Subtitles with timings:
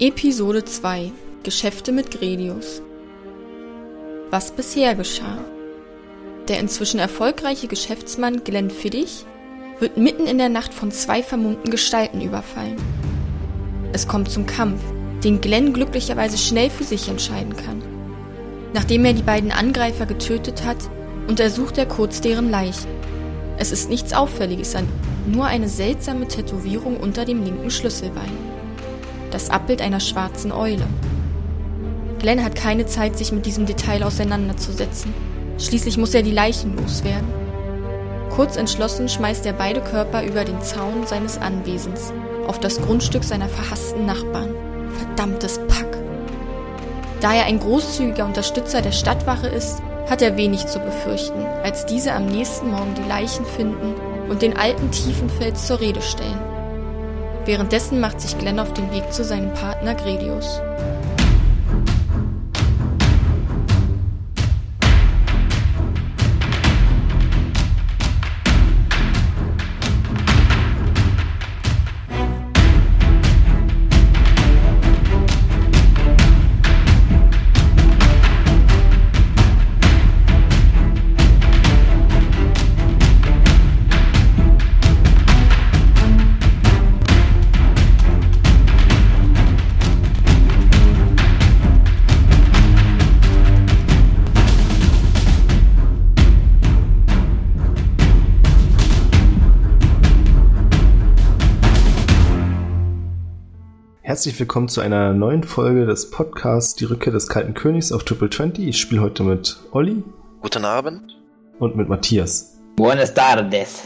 [0.00, 1.10] Episode 2
[1.42, 2.82] Geschäfte mit Gredius
[4.30, 5.44] Was bisher geschah
[6.46, 9.26] Der inzwischen erfolgreiche Geschäftsmann Glenn Fiddich
[9.80, 12.76] wird mitten in der Nacht von zwei vermummten Gestalten überfallen.
[13.92, 14.80] Es kommt zum Kampf,
[15.24, 17.82] den Glenn glücklicherweise schnell für sich entscheiden kann.
[18.74, 20.78] Nachdem er die beiden Angreifer getötet hat,
[21.26, 22.92] untersucht er kurz deren Leichen.
[23.56, 24.86] Es ist nichts Auffälliges an,
[25.26, 28.57] nur eine seltsame Tätowierung unter dem linken Schlüsselbein
[29.30, 30.86] das Abbild einer schwarzen Eule.
[32.18, 35.14] Glenn hat keine Zeit, sich mit diesem Detail auseinanderzusetzen.
[35.58, 37.28] Schließlich muss er die Leichen loswerden.
[38.30, 42.12] Kurz entschlossen schmeißt er beide Körper über den Zaun seines Anwesens
[42.46, 44.54] auf das Grundstück seiner verhassten Nachbarn.
[44.96, 45.98] Verdammtes Pack.
[47.20, 52.12] Da er ein großzügiger Unterstützer der Stadtwache ist, hat er wenig zu befürchten, als diese
[52.12, 53.94] am nächsten Morgen die Leichen finden
[54.28, 56.57] und den alten Tiefenfels zur Rede stellen.
[57.48, 60.60] Währenddessen macht sich Glenn auf den Weg zu seinem Partner Gredius.
[104.18, 108.28] Herzlich willkommen zu einer neuen Folge des Podcasts Die Rückkehr des Kalten Königs auf Triple
[108.28, 108.66] 20.
[108.66, 110.02] Ich spiele heute mit Olli.
[110.42, 111.16] Guten Abend.
[111.60, 112.58] Und mit Matthias.
[112.74, 113.84] Buenas tardes.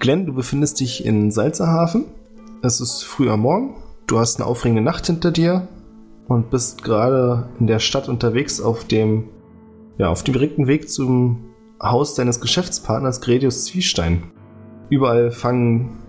[0.00, 2.04] Glenn, du befindest dich in Salzerhafen.
[2.60, 3.82] Es ist früh am Morgen.
[4.06, 5.66] Du hast eine aufregende Nacht hinter dir
[6.28, 9.30] und bist gerade in der Stadt unterwegs auf dem,
[9.96, 11.46] ja, auf dem direkten Weg zum
[11.82, 14.30] Haus deines Geschäftspartners Gredius Zwiestein.
[14.90, 16.02] Überall fangen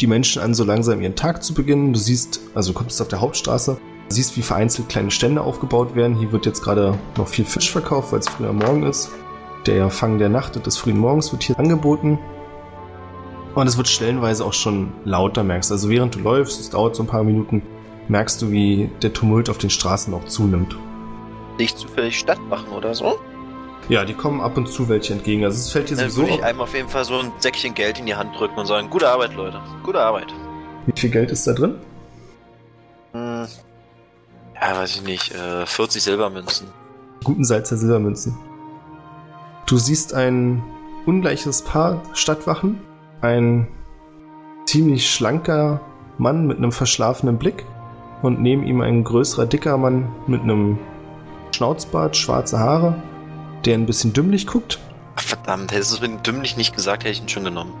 [0.00, 1.92] die Menschen an, so langsam ihren Tag zu beginnen.
[1.92, 3.78] Du siehst, also du kommst auf der Hauptstraße,
[4.08, 6.16] siehst, wie vereinzelt kleine Stände aufgebaut werden.
[6.16, 9.10] Hier wird jetzt gerade noch viel Fisch verkauft, weil es früher Morgen ist.
[9.66, 12.18] Der Fang der Nacht und des frühen Morgens wird hier angeboten.
[13.54, 17.02] Und es wird stellenweise auch schon lauter, merkst Also während du läufst, es dauert so
[17.02, 17.62] ein paar Minuten,
[18.08, 20.76] merkst du, wie der Tumult auf den Straßen auch zunimmt.
[21.58, 23.18] Nicht zufällig Stadtwachen oder so?
[23.88, 25.44] Ja, die kommen ab und zu welche entgegen.
[25.44, 27.74] Also es fällt dir Dann sowieso würde ich einem auf jeden Fall so ein Säckchen
[27.74, 29.60] Geld in die Hand drücken und sagen, gute Arbeit, Leute.
[29.82, 30.34] Gute Arbeit.
[30.86, 31.76] Wie viel Geld ist da drin?
[33.12, 33.46] Hm.
[34.60, 35.34] Ja, weiß ich nicht.
[35.34, 36.68] Äh, 40 Silbermünzen.
[37.24, 38.36] Guten Salzer Silbermünzen.
[39.66, 40.62] Du siehst ein
[41.06, 42.80] ungleiches Paar Stadtwachen.
[43.22, 43.68] Ein
[44.66, 45.80] ziemlich schlanker
[46.18, 47.64] Mann mit einem verschlafenen Blick.
[48.22, 50.78] Und neben ihm ein größerer, dicker Mann mit einem
[51.54, 53.02] Schnauzbart, schwarze Haare,
[53.64, 54.78] der ein bisschen dümmlich guckt.
[55.16, 57.72] Ach, verdammt, hättest du es mit dem dümmlich nicht gesagt, hätte ich ihn schon genommen.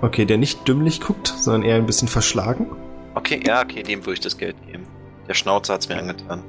[0.00, 2.66] Okay, der nicht dümmlich guckt, sondern eher ein bisschen verschlagen.
[3.14, 4.86] Okay, ja, okay, dem würde ich das Geld geben.
[5.26, 6.42] Der Schnauzer hat's mir angetan.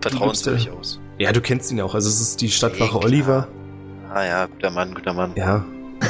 [0.00, 1.00] Du Vertrauenswürdig aus.
[1.18, 1.94] Ja, du kennst ihn ja auch.
[1.94, 3.04] Also es ist die Stadtwache Klar.
[3.04, 3.48] Oliver.
[4.12, 5.32] Ah ja, guter Mann, guter Mann.
[5.36, 5.64] Ja.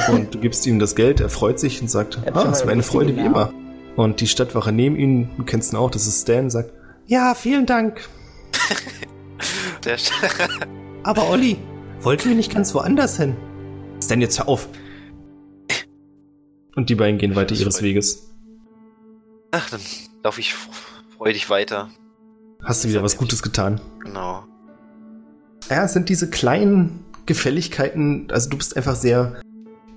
[0.09, 2.65] Und du gibst ihm das Geld, er freut sich und sagt, Er hat ah, es
[2.65, 3.53] war eine Freude wie immer.
[3.95, 6.71] Und die Stadtwache neben ihm, du kennst ihn auch, das ist Stan, sagt,
[7.07, 8.09] ja, vielen Dank.
[9.85, 9.97] Der
[11.05, 11.57] Aber Olli,
[12.01, 13.35] wollten wir nicht ganz woanders hin?
[14.03, 14.67] Stan, jetzt hör auf.
[16.75, 18.33] Und die beiden gehen weiter ihres Weges.
[19.51, 19.79] Ach, dann
[20.23, 20.55] laufe ich
[21.15, 21.89] freudig weiter.
[22.63, 23.79] Hast du wieder was Gutes getan?
[23.99, 24.45] Genau.
[25.69, 29.39] Ja, es sind diese kleinen Gefälligkeiten, also du bist einfach sehr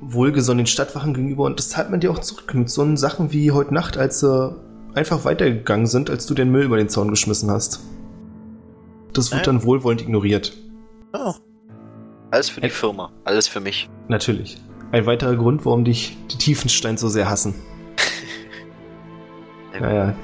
[0.01, 3.51] wohlgesonnen den Stadtwachen gegenüber und das zahlt man dir auch zurück mit so Sachen wie
[3.51, 4.55] heute Nacht, als sie
[4.95, 7.81] einfach weitergegangen sind, als du den Müll über den Zaun geschmissen hast.
[9.15, 9.53] Das wird Ja.
[9.53, 10.55] dann wohlwollend ignoriert.
[11.13, 11.35] Oh.
[12.31, 13.11] Alles für die Ä- Firma.
[13.25, 13.89] Alles für mich.
[14.09, 14.59] Natürlich.
[14.93, 17.55] Ein weiterer Grund, warum dich die Tiefenstein so sehr hassen.
[19.81, 20.15] Naja.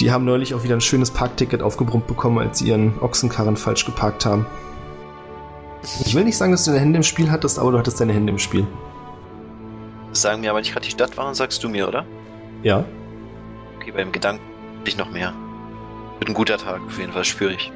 [0.00, 3.84] Die haben neulich auch wieder ein schönes Parkticket aufgebrummt bekommen, als sie ihren Ochsenkarren falsch
[3.84, 4.46] geparkt haben.
[6.04, 8.12] Ich will nicht sagen, dass du deine Hände im Spiel hattest, aber du hattest deine
[8.12, 8.66] Hände im Spiel.
[10.10, 12.06] Das sagen mir aber nicht gerade die Stadtwachen, sagst du mir, oder?
[12.62, 12.84] Ja.
[13.76, 14.42] Okay, beim Gedanken
[14.84, 15.32] ich noch mehr.
[16.18, 17.70] Wird ein guter Tag, auf jeden Fall, spüre ich.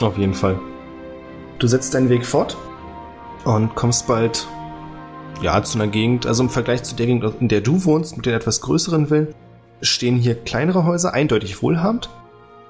[0.00, 0.58] Auf jeden Fall.
[1.58, 2.56] Du setzt deinen Weg fort
[3.44, 4.46] und kommst bald
[5.42, 8.26] ja zu einer Gegend, also im Vergleich zu der Gegend, in der du wohnst, mit
[8.26, 9.34] den etwas größeren Villen,
[9.80, 12.10] stehen hier kleinere Häuser, eindeutig wohlhabend,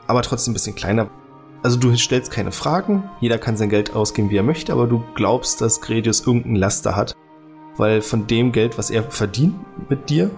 [0.07, 1.09] aber trotzdem ein bisschen kleiner.
[1.63, 5.05] Also du stellst keine Fragen, jeder kann sein Geld ausgeben, wie er möchte, aber du
[5.15, 7.15] glaubst, dass Gredius irgendein Laster hat,
[7.77, 9.55] weil von dem Geld, was er verdient
[9.89, 10.31] mit dir,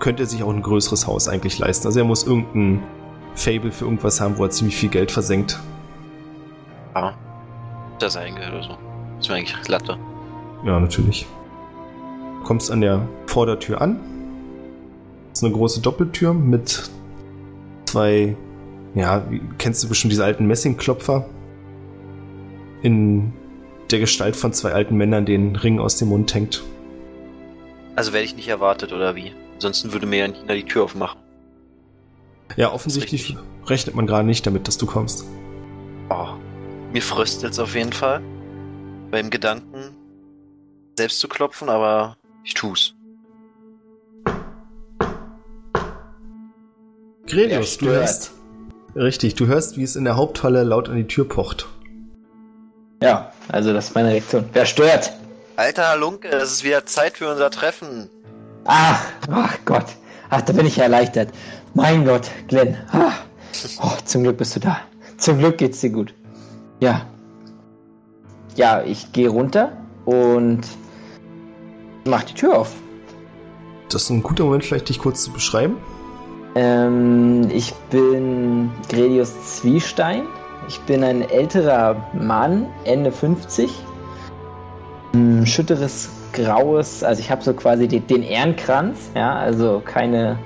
[0.00, 1.86] könnte er sich auch ein größeres Haus eigentlich leisten.
[1.86, 2.82] Also er muss irgendein
[3.34, 5.58] Fable für irgendwas haben, wo er ziemlich viel Geld versenkt.
[7.98, 8.06] Ja.
[8.06, 8.68] Das Eingeld oder so.
[9.16, 9.98] Das ist mir eigentlich Latte.
[10.64, 11.26] Ja, natürlich.
[12.38, 13.98] Du kommst an der Vordertür an.
[15.30, 16.90] Das ist eine große Doppeltür mit
[17.86, 18.36] zwei,
[18.94, 19.26] ja,
[19.58, 21.28] kennst du bestimmt diese alten Messingklopfer?
[22.82, 23.32] In
[23.90, 26.62] der Gestalt von zwei alten Männern, denen Ring aus dem Mund hängt.
[27.96, 29.32] Also werde ich nicht erwartet, oder wie?
[29.54, 31.18] Ansonsten würde mir ja Nina die Tür aufmachen.
[32.56, 33.36] Ja, offensichtlich
[33.66, 35.24] rechnet man gerade nicht damit, dass du kommst.
[36.08, 36.28] Oh,
[36.92, 38.22] mir fröstelt's auf jeden Fall.
[39.10, 39.96] Beim Gedanken,
[40.96, 42.94] selbst zu klopfen, aber ich tu's.
[47.26, 48.32] Grelius, du hörst.
[48.94, 51.66] Richtig, du hörst, wie es in der Haupthalle laut an die Tür pocht.
[53.02, 54.48] Ja, also das ist meine Reaktion.
[54.52, 55.12] Wer stört?
[55.56, 58.08] Alter Halunke, es ist wieder Zeit für unser Treffen.
[58.64, 59.00] Ach,
[59.30, 59.86] ach Gott.
[60.30, 61.30] Ach, da bin ich erleichtert.
[61.74, 62.76] Mein Gott, Glenn.
[62.92, 63.12] Ah.
[63.82, 64.80] Oh, zum Glück bist du da.
[65.16, 66.14] Zum Glück geht's dir gut.
[66.80, 67.02] Ja.
[68.54, 69.72] Ja, ich gehe runter
[70.04, 70.60] und
[72.04, 72.74] mach die Tür auf.
[73.90, 75.76] Das ist ein guter Moment, vielleicht dich kurz zu beschreiben.
[76.54, 80.24] Ähm, ich bin Gredius Zwiestein.
[80.68, 83.70] Ich bin ein älterer Mann, Ende 50.
[85.14, 90.38] Ein schütteres, graues, also ich habe so quasi den, den Ehrenkranz, ja, also keine,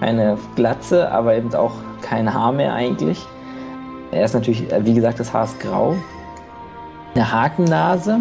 [0.00, 3.26] keine Glatze, aber eben auch kein Haar mehr eigentlich.
[4.10, 5.94] Er ist natürlich, äh, wie gesagt, das Haar ist grau.
[7.14, 8.20] Eine Hakennase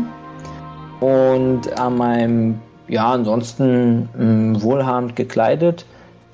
[0.99, 5.85] und an meinem, ja, ansonsten mh, wohlhabend gekleidet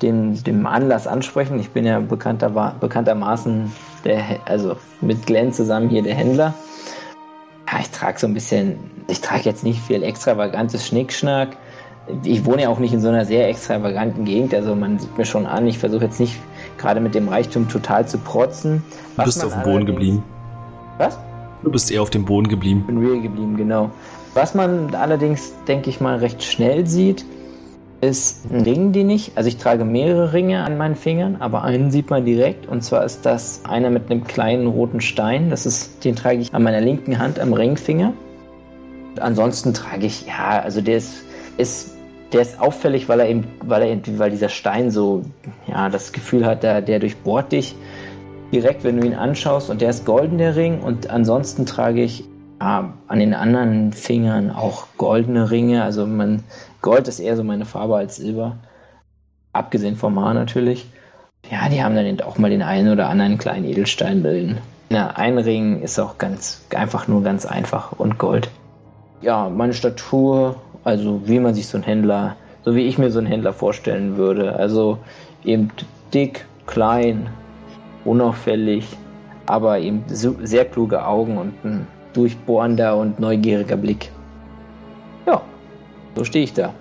[0.02, 1.58] den, dem Anlass ansprechen.
[1.58, 3.70] Ich bin ja bekannter, bekanntermaßen
[4.04, 6.54] der, also mit Glenn zusammen hier der Händler.
[7.70, 8.78] Ja, ich trage so ein bisschen,
[9.08, 11.56] ich trage jetzt nicht viel extravagantes Schnickschnack.
[12.22, 15.24] Ich wohne ja auch nicht in so einer sehr extravaganten Gegend, also man sieht mir
[15.24, 16.38] schon an, ich versuche jetzt nicht
[16.84, 18.82] gerade mit dem Reichtum total zu protzen.
[19.16, 20.22] Du bist auf dem Boden geblieben.
[20.98, 21.18] Was?
[21.62, 22.84] Du bist eher auf dem Boden geblieben.
[22.86, 23.90] bin real geblieben, genau.
[24.34, 27.24] Was man allerdings, denke ich mal, recht schnell sieht,
[28.02, 31.90] ist ein Ring, den ich, also ich trage mehrere Ringe an meinen Fingern, aber einen
[31.90, 35.48] sieht man direkt und zwar ist das einer mit einem kleinen roten Stein.
[35.48, 38.12] Das ist, den trage ich an meiner linken Hand am Ringfinger.
[39.20, 41.24] Ansonsten trage ich, ja, also der ist,
[41.56, 41.93] ist
[42.34, 45.22] der ist auffällig, weil er eben, weil er weil dieser Stein so,
[45.68, 47.76] ja, das Gefühl hat, der, der durchbohrt dich
[48.52, 52.24] direkt, wenn du ihn anschaust und der ist golden, der Ring und ansonsten trage ich
[52.60, 55.84] ja, an den anderen Fingern auch goldene Ringe.
[55.84, 56.42] Also man,
[56.82, 58.58] Gold ist eher so meine Farbe als Silber.
[59.52, 60.86] Abgesehen vom Haar natürlich.
[61.50, 64.58] Ja, die haben dann auch mal den einen oder anderen kleinen Edelstein drin.
[64.90, 68.50] Ja, ein Ring ist auch ganz einfach nur ganz einfach und Gold.
[69.20, 73.18] Ja, meine Statur, also wie man sich so einen Händler, so wie ich mir so
[73.18, 74.54] einen Händler vorstellen würde.
[74.56, 74.98] Also
[75.44, 75.70] eben
[76.12, 77.28] dick, klein,
[78.04, 78.86] unauffällig,
[79.46, 84.10] aber eben sehr kluge Augen und ein durchbohrender und neugieriger Blick.
[85.26, 85.42] Ja,
[86.14, 86.72] so stehe ich da.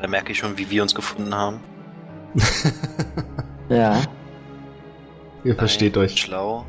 [0.00, 1.60] Da merke ich schon, wie wir uns gefunden haben.
[3.70, 4.00] Ja,
[5.44, 6.16] Ihr versteht Nein, euch.
[6.18, 6.64] Schlau.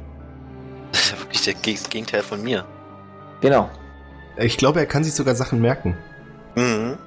[0.91, 2.65] Das ist ja wirklich der Geg- Gegenteil von mir.
[3.39, 3.69] genau.
[4.39, 5.97] Ich glaube, er kann sich sogar Sachen merken.
[6.55, 6.97] Mhm.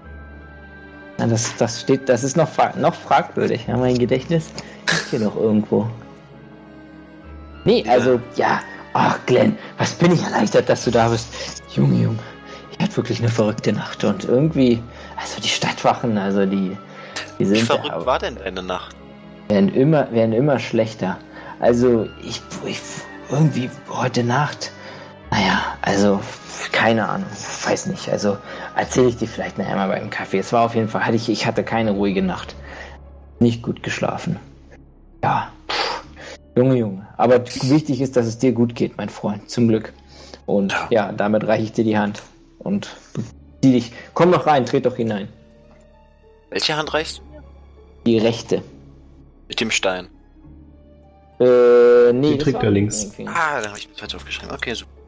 [1.19, 3.67] Ja, das, das steht, das ist noch, fra noch fragwürdig.
[3.67, 4.51] Ja, mein Gedächtnis
[4.91, 5.89] ist hier noch irgendwo.
[7.65, 8.61] Nee, also, ja.
[8.95, 11.29] Ach, Glenn, was bin ich erleichtert, dass du da bist.
[11.75, 12.19] Junge, Junge.
[12.73, 14.83] Ich hatte wirklich eine verrückte Nacht und irgendwie,
[15.17, 16.77] also die Stadtwachen, also die,
[17.39, 18.95] die Wie sind verrückt ja, war denn deine Nacht?
[19.53, 21.19] werden immer, werden immer schlechter.
[21.61, 22.81] Also ich, ich
[23.31, 24.73] irgendwie heute Nacht,
[25.33, 26.21] naja, also
[26.73, 27.29] keine Ahnung,
[27.65, 28.09] weiß nicht.
[28.11, 28.37] Also
[28.77, 30.39] erzähle ich dir vielleicht nachher mal beim Kaffee.
[30.39, 32.55] Es war auf jeden Fall, hatte ich, ich hatte keine ruhige Nacht.
[33.41, 34.39] Nicht gut geschlafen.
[35.25, 36.05] Ja, pff,
[36.55, 37.09] Junge, Junge.
[37.17, 39.93] Aber wichtig ist, dass es dir gut geht, mein Freund, zum Glück.
[40.45, 40.87] Und Ja.
[40.91, 42.23] ja, damit reiche ich dir die Hand.
[42.59, 42.95] Und
[43.63, 45.29] zieh dich, komm doch rein, tret doch hinein.
[46.51, 47.43] Welche Hand reichst du mir?
[48.05, 48.63] Die rechte.
[49.49, 50.09] Mit dem Stein.
[51.41, 53.11] Äh, nee, Die trägt er mit links.
[53.27, 54.55] Ah, da habe ich das falsch aufgeschrieben.
[54.55, 55.02] Okay, super.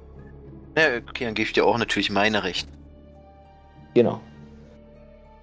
[0.77, 2.69] Ja, okay, dann gebe ich dir auch natürlich meine Rechte.
[3.95, 4.21] Genau.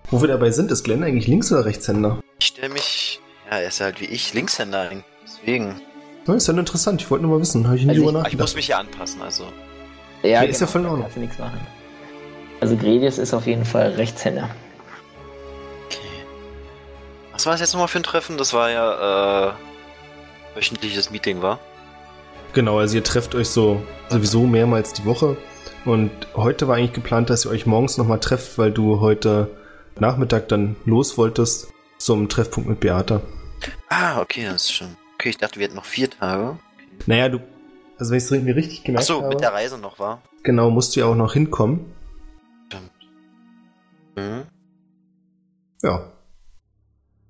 [0.09, 2.19] Wo wir dabei sind, ist Glenn eigentlich Links- oder Rechtshänder?
[2.39, 4.89] Ich stelle mich, ja, er ist halt wie ich, Linkshänder.
[5.23, 5.79] Deswegen.
[6.27, 7.01] Ja, ist ja interessant.
[7.01, 7.65] Ich wollte nur mal wissen.
[7.65, 8.55] Habe ich nie Also drüber ich- Aber ich muss nachgedacht.
[8.57, 9.45] mich ja anpassen, also.
[10.23, 11.03] Ja, Ja, ist ja voll in Ordnung.
[11.03, 11.59] kannst du nichts machen.
[12.59, 14.49] Also Gredius ist auf jeden Fall Rechtshänder.
[15.87, 15.97] Okay.
[17.31, 18.37] Was war das jetzt nochmal für ein Treffen?
[18.37, 19.53] Das war ja, äh,
[20.55, 21.59] wöchentliches Meeting, war?
[22.53, 25.37] Genau, also ihr trefft euch so sowieso mehrmals die Woche.
[25.85, 29.49] Und heute war eigentlich geplant, dass ihr euch morgens nochmal trefft, weil du heute
[29.99, 31.71] Nachmittag dann los wolltest.
[31.97, 33.21] zum Treffpunkt mit Beata.
[33.89, 34.95] Ah, okay, das ist schon.
[35.15, 36.57] Okay, ich dachte, wir hätten noch vier Tage.
[37.05, 37.39] Naja, du,
[37.99, 40.21] also wenn ich es mir richtig gemerkt Achso, habe, mit der Reise noch, war?
[40.43, 41.93] genau, musst du ja auch noch hinkommen.
[44.15, 44.43] Mhm.
[45.83, 46.11] Ja.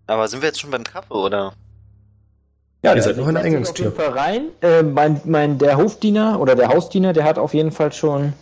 [0.07, 1.53] Aber sind wir jetzt schon beim Kappe, oder?
[2.83, 3.89] Ja, Ihr seid noch in der Eingangstür.
[3.89, 4.41] Auf jeden Fall rein.
[4.61, 8.33] Äh, mein, mein, der Hofdiener oder der Hausdiener, der hat auf jeden Fall schon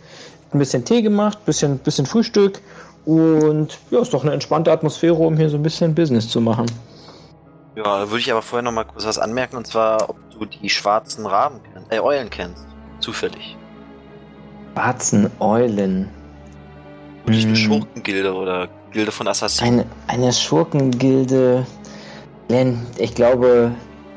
[0.52, 2.60] ein bisschen Tee gemacht, bisschen, bisschen Frühstück
[3.04, 6.66] und ja, ist doch eine entspannte Atmosphäre, um hier so ein bisschen Business zu machen.
[7.76, 10.44] Ja, da würde ich aber vorher noch mal kurz was anmerken, und zwar, ob du
[10.44, 12.66] die schwarzen Raben kennst, äh, Eulen kennst.
[12.98, 13.56] Zufällig.
[14.74, 16.08] Schwarzen Eulen.
[17.26, 17.56] Wirklich eine Hm.
[17.56, 19.84] Schurkengilde oder Gilde von Assassinen.
[20.08, 21.66] Eine, eine Schurkengilde.
[22.48, 23.70] Glenn, ich glaube,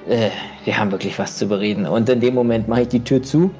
[0.07, 0.29] äh,
[0.65, 1.85] wir haben wirklich was zu bereden.
[1.85, 3.51] Und in dem Moment mache ich die Tür zu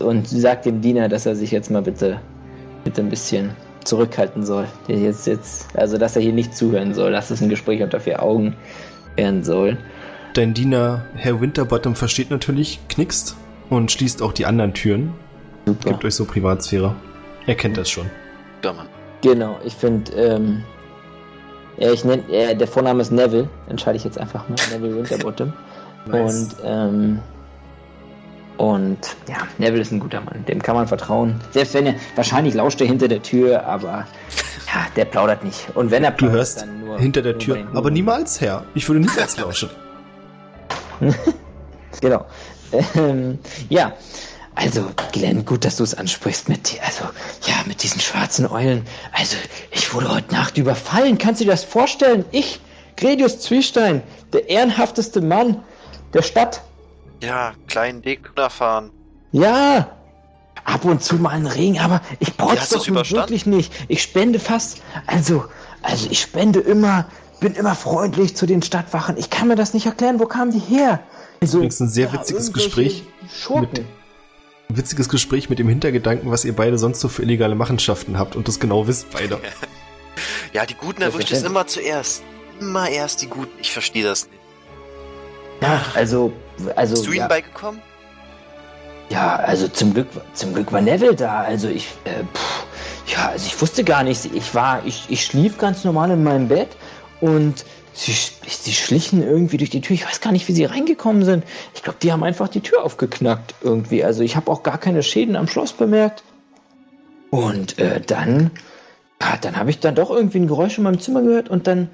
[0.00, 2.20] und sage dem Diener, dass er sich jetzt mal bitte,
[2.84, 3.50] bitte ein bisschen
[3.84, 4.66] zurückhalten soll.
[4.86, 8.00] Der Jetzt, jetzt, also, dass er hier nicht zuhören soll, dass es ein Gespräch unter
[8.00, 8.54] vier Augen
[9.16, 9.78] werden soll.
[10.34, 13.36] Dein Diener, Herr Winterbottom, versteht natürlich, knickst
[13.70, 15.14] und schließt auch die anderen Türen.
[15.66, 15.90] Super.
[15.90, 16.94] Gibt euch so Privatsphäre.
[17.46, 18.06] Er kennt das schon.
[18.62, 18.88] Mann.
[19.22, 20.62] Genau, ich finde, ähm,
[21.78, 24.56] ja, ich nenn, äh, der Vorname ist Neville, entscheide ich jetzt einfach mal.
[24.72, 25.52] Neville Winterbottom.
[26.06, 27.18] Und, ähm,
[28.56, 31.38] und ja, Neville ist ein guter Mann, dem kann man vertrauen.
[31.50, 34.06] Selbst wenn er, wahrscheinlich lauscht er hinter der Tür, aber
[34.66, 35.68] ja, der plaudert nicht.
[35.74, 38.64] Und wenn er Du plaudert, hörst dann nur hinter der nur Tür, aber niemals, Herr.
[38.74, 39.68] Ich würde niemals lauschen.
[42.00, 42.24] Genau.
[42.94, 43.92] Ähm, ja,
[44.58, 47.04] also Glenn, gut, dass du es ansprichst mit, also
[47.46, 48.84] ja, mit diesen schwarzen Eulen.
[49.12, 49.36] Also
[49.70, 51.16] ich wurde heute Nacht überfallen.
[51.16, 52.24] Kannst du dir das vorstellen?
[52.32, 52.60] Ich,
[52.96, 55.62] Gredius Zwiestein, der ehrenhafteste Mann
[56.12, 56.62] der Stadt.
[57.22, 58.90] Ja, klein, dick, unerfahren.
[59.30, 59.96] Ja,
[60.64, 63.72] ab und zu mal einen Regen, aber ich Wie brauch's hast doch wirklich nicht.
[63.86, 65.44] Ich spende fast, also,
[65.82, 67.06] also ich spende immer,
[67.38, 69.16] bin immer freundlich zu den Stadtwachen.
[69.18, 70.18] Ich kann mir das nicht erklären.
[70.18, 70.98] Wo kamen die her?
[71.40, 73.84] Also, übrigens ein sehr witziges irgendwelche Gespräch Schurken.
[73.84, 73.97] Ein
[74.68, 78.48] witziges Gespräch mit dem Hintergedanken, was ihr beide sonst so für illegale Machenschaften habt und
[78.48, 79.40] das genau wisst beide.
[80.52, 82.24] Ja, die Guten erwischt es immer zuerst.
[82.58, 83.52] Immer erst die Guten.
[83.60, 84.40] Ich verstehe das nicht.
[85.60, 86.32] Ja, also,
[86.74, 87.80] also, Bist du ihm ja, beigekommen?
[89.10, 91.42] ja, also zum Glück, zum Glück war Neville da.
[91.42, 92.66] Also ich, äh, pff,
[93.06, 94.24] ja, also ich wusste gar nicht.
[94.34, 96.76] Ich war, ich, ich schlief ganz normal in meinem Bett
[97.20, 97.64] und
[97.98, 98.16] sie,
[98.48, 99.94] sie schlichen irgendwie durch die Tür.
[99.94, 101.44] Ich weiß gar nicht, wie sie reingekommen sind.
[101.74, 104.04] Ich glaube, die haben einfach die Tür aufgeknackt irgendwie.
[104.04, 106.22] Also ich habe auch gar keine Schäden am Schloss bemerkt.
[107.30, 108.52] Und äh, dann,
[109.20, 111.90] ja, dann habe ich dann doch irgendwie ein Geräusch in meinem Zimmer gehört und dann,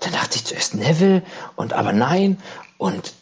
[0.00, 1.22] dann dachte ich zuerst Neville
[1.56, 2.36] und aber nein
[2.78, 3.14] und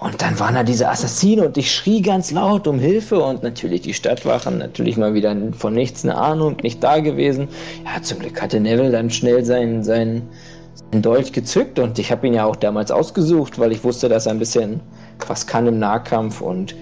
[0.00, 3.80] und dann waren da diese Assassine und ich schrie ganz laut um Hilfe und natürlich
[3.82, 7.48] die Stadtwachen, natürlich mal wieder von nichts eine Ahnung, nicht da gewesen.
[7.84, 10.28] Ja, zum Glück hatte Neville dann schnell seinen, seinen,
[10.74, 14.26] seinen Dolch gezückt und ich habe ihn ja auch damals ausgesucht, weil ich wusste, dass
[14.26, 14.80] er ein bisschen
[15.26, 16.74] was kann im Nahkampf und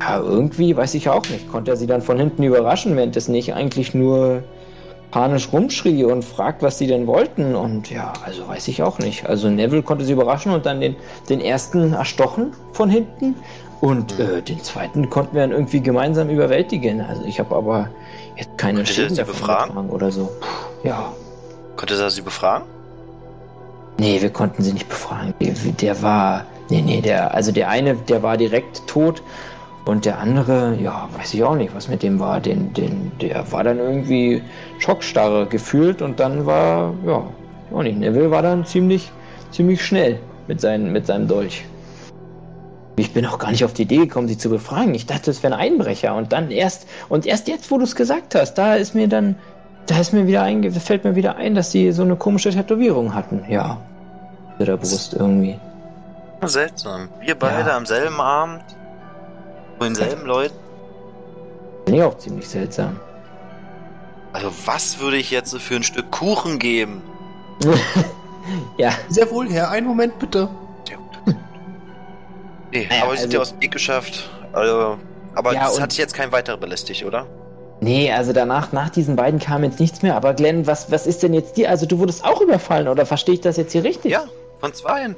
[0.00, 3.28] ja, irgendwie, weiß ich auch nicht, konnte er sie dann von hinten überraschen, während es
[3.28, 4.42] nicht eigentlich nur
[5.10, 7.54] panisch rumschrie und fragt, was sie denn wollten.
[7.54, 9.26] Und ja, also weiß ich auch nicht.
[9.26, 10.96] Also Neville konnte sie überraschen und dann den,
[11.28, 13.34] den ersten erstochen von hinten.
[13.80, 17.00] Und äh, den zweiten konnten wir dann irgendwie gemeinsam überwältigen.
[17.00, 17.88] Also ich habe aber
[18.36, 19.90] jetzt keine Schäden sie befragen?
[19.90, 20.30] oder so.
[20.40, 21.12] Puh, ja.
[21.76, 22.75] Konnte er sie befragen?
[23.98, 25.34] Nee, wir konnten sie nicht befragen.
[25.80, 26.44] Der, war.
[26.68, 29.22] Nee, nee, der, also der eine, der war direkt tot.
[29.86, 32.40] Und der andere, ja, weiß ich auch nicht, was mit dem war.
[32.40, 34.42] Den, den, der war dann irgendwie
[34.80, 37.22] schockstarre gefühlt und dann war, ja,
[37.72, 37.96] auch nicht.
[37.96, 39.10] Neville war dann ziemlich,
[39.52, 41.64] ziemlich schnell mit, seinen, mit seinem Dolch.
[42.96, 44.94] Ich bin auch gar nicht auf die Idee gekommen, sie zu befragen.
[44.94, 46.16] Ich dachte, es wäre ein Einbrecher.
[46.16, 49.36] Und dann erst, und erst jetzt, wo du es gesagt hast, da ist mir dann,
[49.86, 53.14] da ist mir wieder einge, fällt mir wieder ein, dass sie so eine komische Tätowierung
[53.14, 53.44] hatten.
[53.48, 53.78] Ja.
[54.58, 55.58] Bei der Brust irgendwie.
[56.44, 57.08] Seltsam.
[57.20, 57.76] Wir beide Ja.
[57.76, 58.62] am selben Abend.
[59.78, 60.54] Von denselben Leuten.
[61.84, 62.98] Finde ich auch ziemlich seltsam.
[64.32, 67.02] Also, was würde ich jetzt für ein Stück Kuchen geben?
[68.78, 69.70] ja, Sehr wohl, Herr.
[69.70, 70.48] Einen Moment bitte.
[72.72, 74.28] Nee, Naja, aber wir sind also- ja aus dem Weg geschafft.
[74.52, 74.98] Also,
[75.34, 77.26] aber Ja, das hat sich jetzt kein weiterer belästigt, oder?
[77.86, 80.16] Nee, also danach, nach diesen beiden kam jetzt nichts mehr.
[80.16, 81.70] Aber Glenn, was, was ist denn jetzt dir?
[81.70, 84.12] Also du wurdest auch überfallen, oder verstehe ich das jetzt hier richtig?
[84.12, 84.24] Ja,
[84.60, 85.14] von zweien.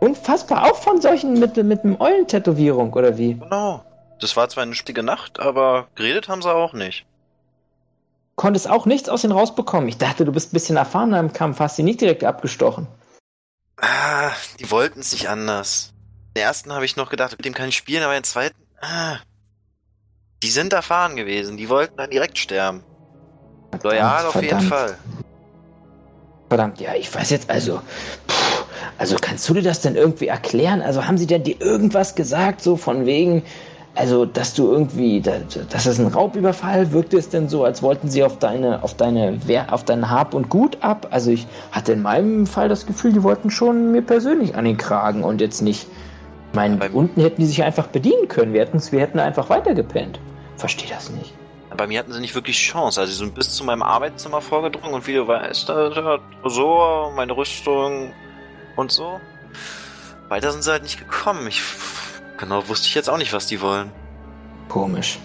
[0.00, 3.34] Unfassbar, auch von solchen mit, mit einem Eulentätowierung, oder wie?
[3.34, 3.84] Genau.
[4.20, 7.04] Das war zwar eine spätige Nacht, aber geredet haben sie auch nicht.
[8.36, 9.88] Konntest auch nichts aus ihnen rausbekommen.
[9.88, 12.88] Ich dachte, du bist ein bisschen erfahrener im Kampf, hast sie nicht direkt abgestochen.
[13.80, 15.92] Ah, die wollten es nicht anders.
[16.36, 19.18] Den ersten habe ich noch gedacht, mit dem kann ich spielen, aber den zweiten, ah,
[20.44, 21.56] die sind erfahren gewesen.
[21.56, 22.82] Die wollten dann direkt sterben.
[23.82, 24.68] Loyal auf jeden verdammt.
[24.68, 24.94] Fall.
[26.50, 27.80] Verdammt, ja, ich weiß jetzt also.
[28.28, 28.66] Pff,
[28.98, 30.82] also kannst du dir das denn irgendwie erklären?
[30.82, 33.42] Also haben sie denn dir irgendwas gesagt, so von wegen,
[33.94, 38.22] also dass du irgendwie, das ist ein Raubüberfall, wirkte es denn so, als wollten sie
[38.22, 41.08] auf deine, auf deine, auf dein Hab und Gut ab?
[41.10, 44.76] Also ich hatte in meinem Fall das Gefühl, die wollten schon mir persönlich an den
[44.76, 45.86] Kragen und jetzt nicht.
[46.50, 48.52] Ich meine, unten hätten die sich einfach bedienen können.
[48.52, 50.20] Wir, wir hätten einfach weitergepennt.
[50.56, 51.34] Verstehe das nicht.
[51.76, 53.00] Bei mir hatten sie nicht wirklich Chance.
[53.00, 55.72] Also sie sind bis zu meinem Arbeitszimmer vorgedrungen und wie du weißt,
[56.44, 58.12] so, meine Rüstung
[58.76, 59.20] und so.
[60.28, 61.46] Weiter sind sie halt nicht gekommen.
[61.48, 61.60] Ich
[62.38, 63.90] genau wusste ich jetzt auch nicht, was die wollen.
[64.68, 65.18] Komisch.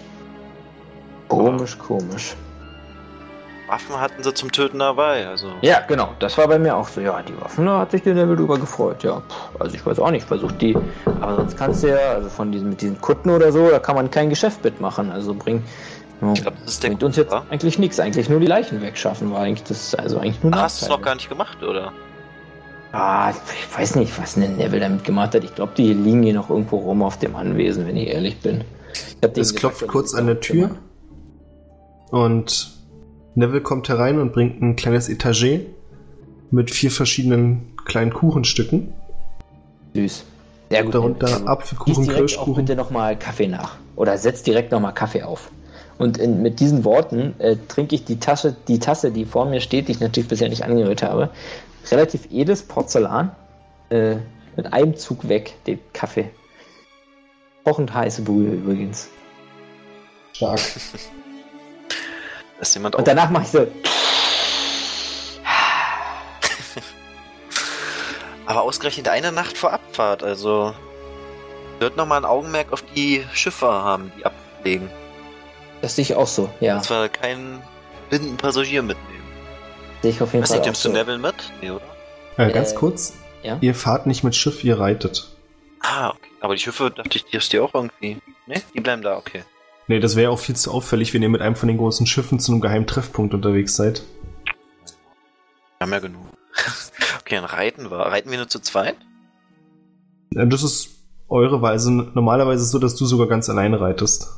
[1.28, 2.34] Komisch, komisch.
[3.70, 5.52] Waffen hatten sie zum Töten dabei, also.
[5.62, 7.00] Ja, genau, das war bei mir auch so.
[7.00, 9.22] Ja, die Waffen, da hat sich der Level drüber gefreut, ja.
[9.60, 10.76] Also ich weiß auch nicht, versucht die.
[11.20, 13.94] Aber sonst kannst du ja, also von diesen, mit diesen Kutten oder so, da kann
[13.94, 15.12] man kein Geschäft mitmachen.
[15.12, 15.62] Also bring,
[16.20, 16.32] ja.
[16.32, 17.46] Ich glaube, das ist der Bringt uns jetzt war?
[17.48, 18.00] eigentlich nichts.
[18.00, 21.00] Eigentlich nur die Leichen wegschaffen war eigentlich das, also eigentlich nur Hast du es noch
[21.00, 21.92] gar nicht gemacht, oder?
[22.92, 25.44] Ah, ich weiß nicht, was ein Neville damit gemacht hat.
[25.44, 28.64] Ich glaube, die liegen hier noch irgendwo rum auf dem Anwesen, wenn ich ehrlich bin.
[29.22, 30.70] Ich es klopft kurz an der Tür
[32.10, 32.79] und
[33.34, 35.66] Neville kommt herein und bringt ein kleines Etagé
[36.50, 38.92] mit vier verschiedenen kleinen Kuchenstücken.
[39.94, 40.24] Süß.
[40.70, 40.94] Ja, gut.
[40.94, 42.52] Darunter Apfelkuchen, Kirschkuchen.
[42.52, 43.76] auch bitte nochmal Kaffee nach.
[43.96, 45.50] Oder setzt direkt nochmal Kaffee auf.
[45.98, 49.60] Und in, mit diesen Worten äh, trinke ich die Tasche, die Tasse, die vor mir
[49.60, 51.30] steht, die ich natürlich bisher nicht angerührt habe.
[51.90, 53.32] Relativ edles Porzellan.
[53.90, 54.16] Äh,
[54.56, 56.30] mit einem Zug weg, den Kaffee.
[57.64, 59.08] Kochend heiße Brühe übrigens.
[60.32, 60.60] Stark.
[62.60, 63.66] Ist jemand Und danach mache ich so.
[68.46, 70.74] Aber ausgerechnet eine Nacht vor Abfahrt, also
[71.78, 74.90] wird nochmal ein Augenmerk auf die Schiffe haben, die ablegen.
[75.80, 76.76] Das sehe ich auch so, ja.
[76.76, 77.62] Und zwar keinen
[78.10, 79.24] blinden Passagier mitnehmen.
[80.02, 80.58] Sehe ich auf jeden Was Fall.
[80.58, 80.94] Was nimmst du so.
[80.94, 81.34] Neville mit?
[81.62, 81.84] Nee, oder?
[82.36, 83.14] Äh, ganz kurz.
[83.42, 83.56] Ja?
[83.60, 85.28] Ihr fahrt nicht mit Schiff, ihr reitet.
[85.80, 86.30] Ah, okay.
[86.40, 88.18] Aber die Schiffe, dachte ich, die hast du auch irgendwie.
[88.46, 88.60] Ne?
[88.74, 89.44] Die bleiben da, okay.
[89.90, 92.38] Nee, das wäre auch viel zu auffällig, wenn ihr mit einem von den großen Schiffen
[92.38, 94.04] zu einem geheimen Treffpunkt unterwegs seid.
[94.44, 96.22] Wir haben ja genug.
[97.18, 97.98] okay, dann reiten wir.
[97.98, 98.94] Reiten wir nur zu zweit?
[100.30, 100.90] Das ist
[101.28, 101.90] eure Weise.
[101.90, 104.28] Normalerweise ist es so, dass du sogar ganz allein reitest.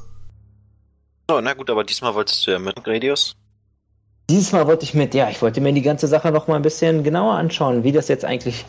[1.29, 3.37] So, na gut, aber diesmal wolltest du ja mit, Gradius.
[4.31, 6.63] Dieses Mal wollte ich mit, ja, ich wollte mir die ganze Sache noch mal ein
[6.63, 8.65] bisschen genauer anschauen, wie das jetzt eigentlich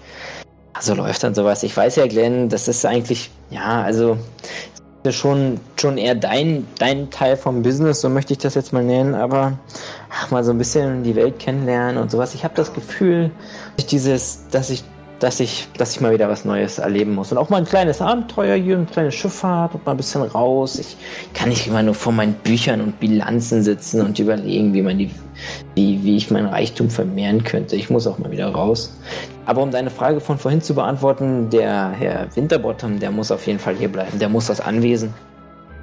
[0.81, 1.63] so läuft und sowas.
[1.63, 4.17] Ich weiß ja, Glenn, das ist eigentlich, ja, also
[5.11, 9.15] schon, schon eher dein, dein Teil vom Business, so möchte ich das jetzt mal nennen,
[9.15, 9.57] aber
[10.09, 12.33] ach, mal so ein bisschen die Welt kennenlernen und sowas.
[12.33, 13.31] Ich habe das Gefühl,
[13.75, 14.83] dass ich dieses, dass ich
[15.23, 17.31] dass ich, dass ich mal wieder was Neues erleben muss.
[17.31, 20.77] Und auch mal ein kleines Abenteuer hier, eine kleine Schifffahrt und mal ein bisschen raus.
[20.77, 20.97] Ich
[21.33, 25.09] kann nicht immer nur vor meinen Büchern und Bilanzen sitzen und überlegen, wie man die,
[25.75, 27.77] wie, wie ich mein Reichtum vermehren könnte.
[27.77, 28.93] Ich muss auch mal wieder raus.
[29.45, 33.59] Aber um deine Frage von vorhin zu beantworten, der Herr Winterbottom, der muss auf jeden
[33.59, 34.19] Fall hier bleiben.
[34.19, 35.13] Der muss das Anwesen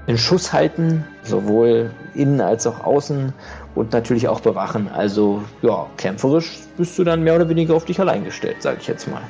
[0.06, 3.32] in Schuss halten, sowohl innen als auch außen
[3.74, 4.88] und natürlich auch bewachen.
[4.88, 8.86] Also ja, kämpferisch bist du dann mehr oder weniger auf dich allein gestellt, sage ich
[8.86, 9.22] jetzt mal.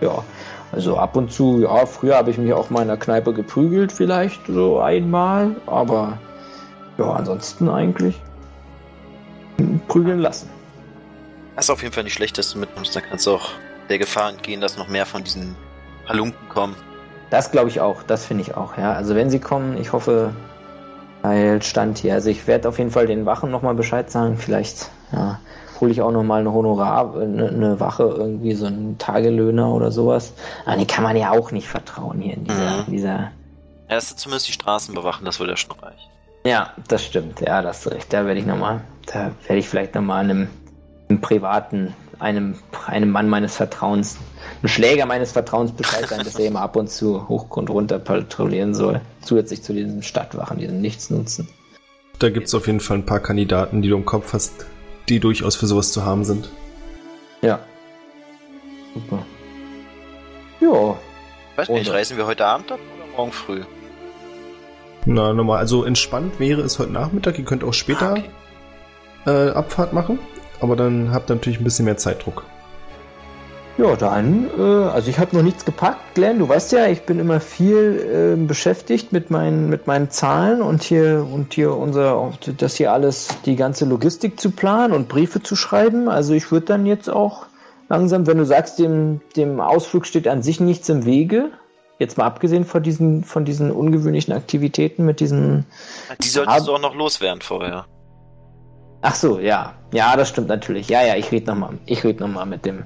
[0.00, 0.22] Ja,
[0.72, 3.92] also ab und zu, ja, früher habe ich mich auch mal in der Kneipe geprügelt
[3.92, 6.18] vielleicht so einmal, aber
[6.98, 8.20] ja, ansonsten eigentlich
[9.88, 10.48] prügeln lassen.
[11.56, 12.96] Das ist auf jeden Fall nicht schlecht, dass du mitnimmst.
[12.96, 13.50] Da kannst du auch
[13.88, 15.54] der Gefahr entgehen, dass noch mehr von diesen
[16.08, 16.74] Halunken kommen.
[17.30, 18.92] Das glaube ich auch, das finde ich auch, ja.
[18.92, 20.32] Also wenn sie kommen, ich hoffe,
[21.60, 22.14] Stand hier.
[22.14, 24.36] Also ich werde auf jeden Fall den Wachen nochmal Bescheid sagen.
[24.36, 25.38] Vielleicht ja,
[25.80, 30.32] hole ich auch nochmal eine Honorar, eine, eine, Wache, irgendwie so einen Tagelöhner oder sowas.
[30.64, 32.82] Aber den kann man ja auch nicht vertrauen hier in dieser.
[32.82, 32.90] Mhm.
[32.90, 33.30] dieser
[33.92, 36.10] ja, das ist zumindest die Straßen bewachen, das würde ja schon reichen.
[36.46, 37.40] Ja, das stimmt.
[37.40, 38.12] Ja, das ist recht.
[38.12, 40.48] Da werde ich nochmal, da werde ich vielleicht nochmal einem,
[41.08, 42.54] einem privaten, einem,
[42.86, 44.16] einem Mann meines Vertrauens
[44.62, 47.98] ein Schläger meines Vertrauens Bescheid sein, dass er immer ab und zu hoch und runter
[47.98, 49.00] patrouillieren soll.
[49.20, 51.48] Zusätzlich zu diesen Stadtwachen, die nichts nutzen.
[52.18, 54.66] Da gibt es auf jeden Fall ein paar Kandidaten, die du im Kopf hast,
[55.08, 56.48] die durchaus für sowas zu haben sind.
[57.42, 57.58] Ja.
[58.94, 59.24] Super.
[60.60, 60.96] Ja.
[61.56, 63.62] Weiß nicht, reisen wir heute Abend ab oder morgen früh?
[65.04, 65.58] Na, normal.
[65.58, 67.38] Also entspannt wäre es heute Nachmittag.
[67.38, 68.18] Ihr könnt auch später ah,
[69.24, 69.48] okay.
[69.48, 70.20] äh, Abfahrt machen,
[70.62, 72.44] aber dann habt ihr natürlich ein bisschen mehr Zeitdruck.
[73.78, 76.38] Ja, dann, äh, also ich habe noch nichts gepackt, Glenn.
[76.38, 80.82] Du weißt ja, ich bin immer viel äh, beschäftigt mit meinen, mit meinen Zahlen und
[80.82, 85.56] hier und hier unser, das hier alles, die ganze Logistik zu planen und Briefe zu
[85.56, 86.08] schreiben.
[86.08, 87.46] Also ich würde dann jetzt auch
[87.88, 91.50] langsam, wenn du sagst, dem, dem Ausflug steht an sich nichts im Wege,
[91.98, 95.64] jetzt mal abgesehen von diesen, von diesen ungewöhnlichen Aktivitäten mit diesen.
[96.22, 97.86] Die solltest Ab du auch noch loswerden vorher.
[99.02, 99.74] Ach so, ja.
[99.92, 100.88] Ja, das stimmt natürlich.
[100.88, 101.78] Ja, ja, ich rede nochmal.
[101.86, 102.84] Ich rede nochmal mit dem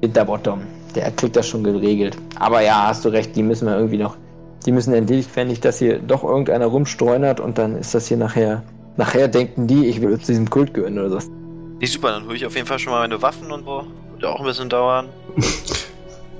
[0.00, 0.62] Winterbottom.
[0.94, 2.16] Der kriegt das schon geregelt.
[2.38, 4.16] Aber ja, hast du recht, die müssen wir irgendwie noch.
[4.66, 8.16] Die müssen endlich, wenn nicht, dass hier doch irgendeiner rumstreunert und dann ist das hier
[8.16, 8.62] nachher.
[8.96, 11.28] Nachher denken die, ich will zu diesem Kult gehören oder so.
[11.78, 13.84] Nee, super, dann hole ich auf jeden Fall schon mal meine Waffen und so.
[14.14, 15.08] Wird auch ein bisschen dauern.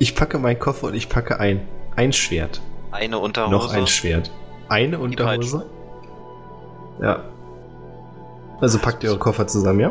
[0.00, 1.66] Ich packe meinen Koffer und ich packe ein.
[1.96, 2.60] Ein Schwert.
[2.92, 3.50] Eine Unterhose.
[3.50, 4.30] Noch ein Schwert.
[4.68, 5.66] Eine Unterhose?
[7.02, 7.24] Ja.
[8.60, 9.90] Also packt ihr eure Koffer zusammen, ja?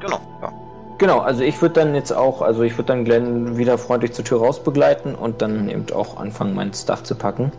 [0.00, 0.52] Genau, ja.
[0.98, 4.24] Genau, also ich würde dann jetzt auch, also ich würde dann Glenn wieder freundlich zur
[4.24, 7.52] Tür raus begleiten und dann eben auch anfangen, meinen Stuff zu packen.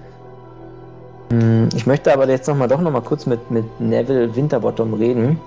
[1.30, 5.40] Hm, Ich möchte aber jetzt nochmal doch nochmal kurz mit, mit Neville Winterbottom reden.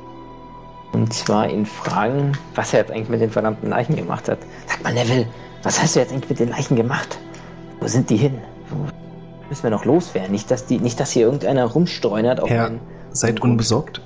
[0.93, 4.39] Und zwar ihn fragen, was er jetzt eigentlich mit den verdammten Leichen gemacht hat.
[4.67, 5.27] Sag mal, Neville,
[5.65, 7.19] was hast du jetzt eigentlich mit den Leichen gemacht?
[7.81, 8.39] Wo sind die hin?
[8.71, 8.87] Wo
[9.49, 10.31] müssen wir noch loswerden?
[10.33, 12.71] Nicht, dass die, nicht, dass hier irgendeiner rumstreunert auf Herr,
[13.11, 13.51] seid Gut.
[13.51, 14.01] unbesorgt.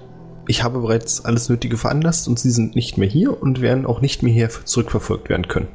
[0.49, 4.01] Ich habe bereits alles Nötige veranlasst und sie sind nicht mehr hier und werden auch
[4.01, 5.69] nicht mehr hier zurückverfolgt werden können.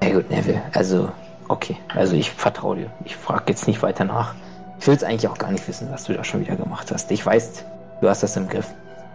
[0.00, 0.62] Sehr gut, Neville.
[0.72, 1.10] Also,
[1.48, 1.76] okay.
[1.88, 2.90] Also ich vertraue dir.
[3.04, 4.36] Ich frage jetzt nicht weiter nach.
[4.78, 7.10] Ich will es eigentlich auch gar nicht wissen, was du da schon wieder gemacht hast.
[7.10, 7.64] Ich weiß,
[8.00, 8.68] du hast das im Griff.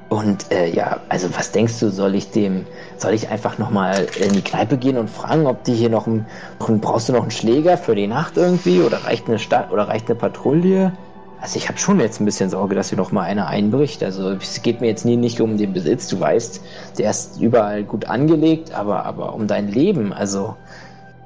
[0.10, 2.66] Und äh, ja, also was denkst du, soll ich dem,
[2.98, 6.26] soll ich einfach nochmal in die Kneipe gehen und fragen, ob die hier noch ein,
[6.60, 10.10] brauchst du noch einen Schläger für die Nacht irgendwie oder reicht eine Stadt oder reicht
[10.10, 10.92] eine Patrouille?
[11.40, 14.04] Also ich habe schon jetzt ein bisschen Sorge, dass hier noch mal einer einbricht.
[14.04, 16.08] Also es geht mir jetzt nie nicht um den Besitz.
[16.08, 16.62] Du weißt,
[16.98, 20.14] der ist überall gut angelegt, aber aber um dein Leben.
[20.14, 20.56] Also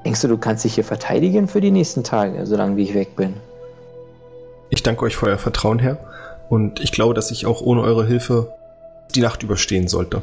[0.03, 3.15] denkst du, du kannst dich hier verteidigen für die nächsten Tage, solange wie ich weg
[3.15, 3.35] bin?
[4.69, 5.97] Ich danke euch für euer Vertrauen, Herr.
[6.49, 8.53] Und ich glaube, dass ich auch ohne eure Hilfe
[9.15, 10.21] die Nacht überstehen sollte.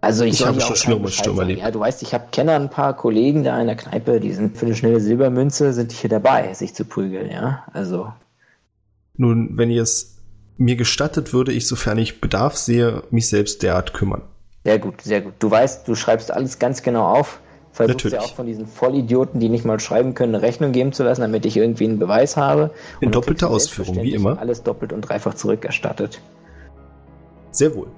[0.00, 1.60] Also ich, Ich habe schon Bescheid Stürme erlebt.
[1.60, 4.56] Ja, du weißt, ich habe kenne ein paar Kollegen da in der Kneipe, die sind
[4.56, 7.64] für eine schnelle Silbermünze, sind hier dabei, sich zu prügeln, ja.
[7.72, 8.12] Also
[9.18, 10.16] Nun, wenn ihr es
[10.56, 14.22] mir gestattet, würde ich, sofern ich Bedarf sehe, mich selbst derart kümmern.
[14.64, 15.34] Sehr gut, sehr gut.
[15.40, 17.40] Du weißt, du schreibst alles ganz genau auf.
[17.72, 18.30] Versuchst ja Natürlich.
[18.30, 21.46] auch von diesen Vollidioten, die nicht mal schreiben können, eine Rechnung geben zu lassen, damit
[21.46, 22.70] ich irgendwie einen Beweis habe.
[23.00, 24.38] In doppelter Ausführung, wie immer.
[24.38, 26.20] Alles doppelt und dreifach zurückerstattet.
[27.50, 27.88] Sehr wohl.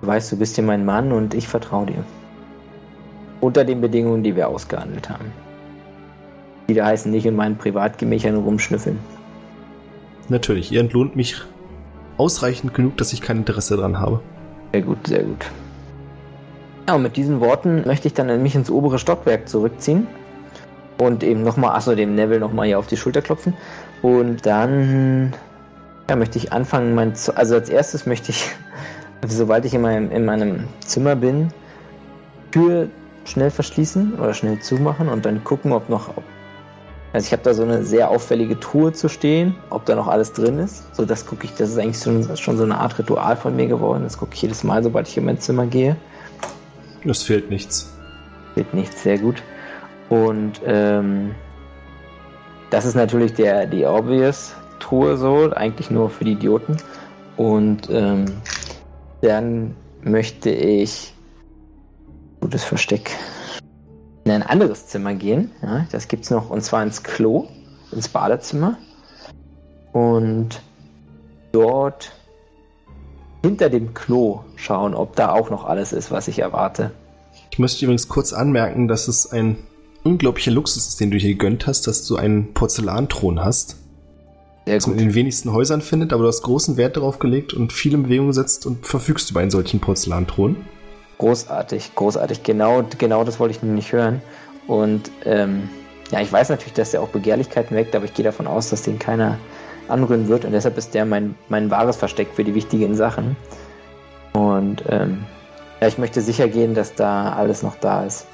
[0.00, 2.04] Du weißt, du bist hier mein Mann und ich vertraue dir.
[3.40, 5.32] Unter den Bedingungen, die wir ausgehandelt haben.
[6.68, 8.98] Die da heißen, nicht in meinen Privatgemächern rumschnüffeln.
[10.28, 11.36] Natürlich, ihr entlohnt mich
[12.18, 14.20] ausreichend genug, dass ich kein Interesse daran habe.
[14.72, 15.46] Sehr gut, sehr gut.
[16.86, 20.06] Ja, und mit diesen Worten möchte ich dann mich ins obere Stockwerk zurückziehen
[20.98, 23.54] und eben nochmal, achso, dem Neville nochmal hier auf die Schulter klopfen.
[24.02, 25.32] Und dann
[26.08, 28.50] ja, möchte ich anfangen, mein, Z- also als erstes möchte ich,
[29.26, 31.48] sobald ich in meinem, in meinem Zimmer bin,
[32.50, 32.88] Tür
[33.24, 36.24] schnell verschließen oder schnell zumachen und dann gucken, ob noch, ob,
[37.12, 40.32] also ich habe da so eine sehr auffällige Truhe zu stehen, ob da noch alles
[40.32, 40.94] drin ist.
[40.94, 43.66] So, das gucke ich, das ist eigentlich schon, schon so eine Art Ritual von mir
[43.66, 44.02] geworden.
[44.04, 45.96] Das gucke ich jedes Mal, sobald ich in mein Zimmer gehe.
[47.04, 47.96] Es fehlt nichts.
[48.54, 49.42] Fehlt nichts, sehr gut.
[50.10, 51.34] Und ähm,
[52.70, 56.76] das ist natürlich der, die obvious Truhe so, eigentlich nur für die Idioten.
[57.36, 58.26] Und ähm,
[59.22, 61.14] dann möchte ich
[62.40, 63.10] gutes Versteck
[64.28, 65.50] in ein anderes Zimmer gehen.
[65.62, 67.48] Ja, das gibt's noch, und zwar ins Klo,
[67.92, 68.78] ins Badezimmer.
[69.92, 70.60] Und
[71.52, 72.12] dort
[73.42, 76.92] hinter dem Klo schauen, ob da auch noch alles ist, was ich erwarte.
[77.50, 79.56] Ich möchte übrigens kurz anmerken, dass es ein
[80.04, 83.76] unglaublicher Luxus ist, den du hier gegönnt hast, dass du einen Porzellanthron hast.
[84.64, 87.54] Sehr Das man in den wenigsten Häusern findet, aber du hast großen Wert darauf gelegt
[87.54, 90.56] und viel in Bewegung gesetzt und verfügst über einen solchen Porzellanthron.
[91.18, 92.42] Großartig, großartig.
[92.42, 94.22] Genau, genau das wollte ich nur nicht hören.
[94.66, 95.68] Und ähm,
[96.10, 98.82] ja, ich weiß natürlich, dass der auch Begehrlichkeiten weckt, aber ich gehe davon aus, dass
[98.82, 99.38] den keiner
[99.88, 100.44] anrühren wird.
[100.44, 103.36] Und deshalb ist der mein, mein wahres Versteck für die wichtigen Sachen.
[104.32, 105.24] Und ähm,
[105.80, 108.26] ja, ich möchte sicher gehen, dass da alles noch da ist.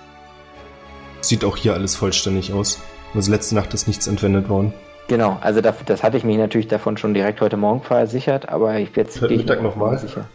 [1.21, 2.81] Sieht auch hier alles vollständig aus.
[3.15, 4.75] Also letzte Nacht ist nichts entwendet worden.
[5.09, 8.79] Genau, also das, das hatte ich mich natürlich davon schon direkt heute Morgen versichert, aber
[8.79, 9.99] ich jetzt Heute Mittag mir noch mal?
[9.99, 10.27] sicher.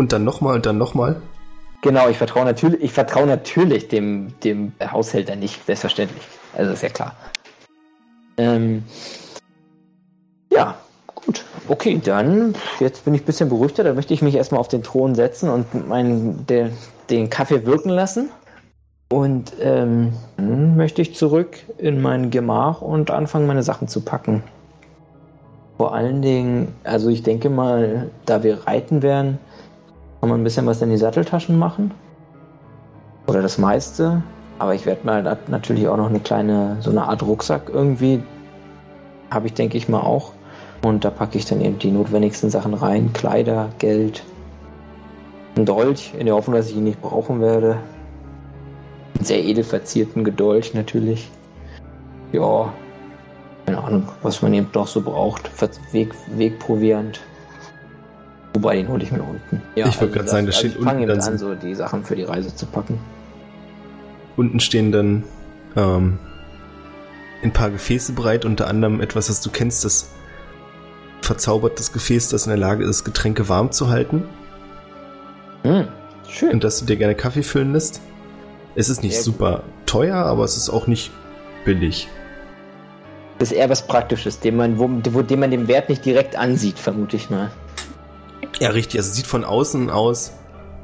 [0.00, 1.20] Und dann nochmal und dann nochmal.
[1.82, 6.22] Genau, ich vertraue natürlich, ich vertraue natürlich dem, dem Haushälter nicht, selbstverständlich.
[6.56, 7.14] Also ist ja klar.
[8.38, 8.82] Ähm,
[10.50, 10.74] ja,
[11.14, 11.44] gut.
[11.68, 13.84] Okay, dann, jetzt bin ich ein bisschen beruhigter.
[13.84, 16.70] Dann möchte ich mich erstmal auf den Thron setzen und meinen, der,
[17.10, 18.30] den Kaffee wirken lassen.
[19.12, 24.42] Und ähm, dann möchte ich zurück in mein Gemach und anfangen, meine Sachen zu packen.
[25.76, 29.38] Vor allen Dingen, also ich denke mal, da wir reiten werden,
[30.20, 31.92] kann man ein bisschen was in die Satteltaschen machen.
[33.26, 34.22] Oder das meiste.
[34.58, 38.22] Aber ich werde mal nat- natürlich auch noch eine kleine, so eine Art Rucksack irgendwie.
[39.30, 40.32] Habe ich, denke ich mal, auch.
[40.82, 43.12] Und da packe ich dann eben die notwendigsten Sachen rein.
[43.12, 44.22] Kleider, Geld,
[45.56, 47.78] ein Dolch, in der Hoffnung, dass ich ihn nicht brauchen werde.
[49.16, 51.30] Einen sehr edel verzierten Gedolch natürlich.
[52.32, 52.72] Ja,
[53.66, 55.50] keine Ahnung, was man eben noch so braucht.
[55.92, 57.20] Weg, Wegproviant.
[58.52, 59.62] Wobei, den hole ich mir unten.
[59.76, 61.00] Ja, ich wollte also gerade sagen, das also steht unten.
[61.00, 62.98] Ich fange an, so die Sachen für die Reise zu packen.
[64.36, 65.24] Unten stehen dann
[65.76, 66.18] ähm,
[67.42, 70.10] ein paar Gefäße bereit, unter anderem etwas, das du kennst, das
[71.22, 74.24] verzaubertes Gefäß, das in der Lage ist, Getränke warm zu halten.
[75.62, 75.82] Mm,
[76.28, 76.50] schön.
[76.50, 78.00] Und dass du dir gerne Kaffee füllen lässt.
[78.74, 79.86] Es ist nicht Sehr super gut.
[79.86, 81.10] teuer, aber es ist auch nicht
[81.64, 82.08] billig.
[83.38, 86.36] Das ist eher was Praktisches, dem man, wo, wo, dem man den Wert nicht direkt
[86.36, 87.50] ansieht, vermute ich mal.
[88.60, 88.98] Ja, richtig.
[88.98, 90.32] Also es sieht von außen aus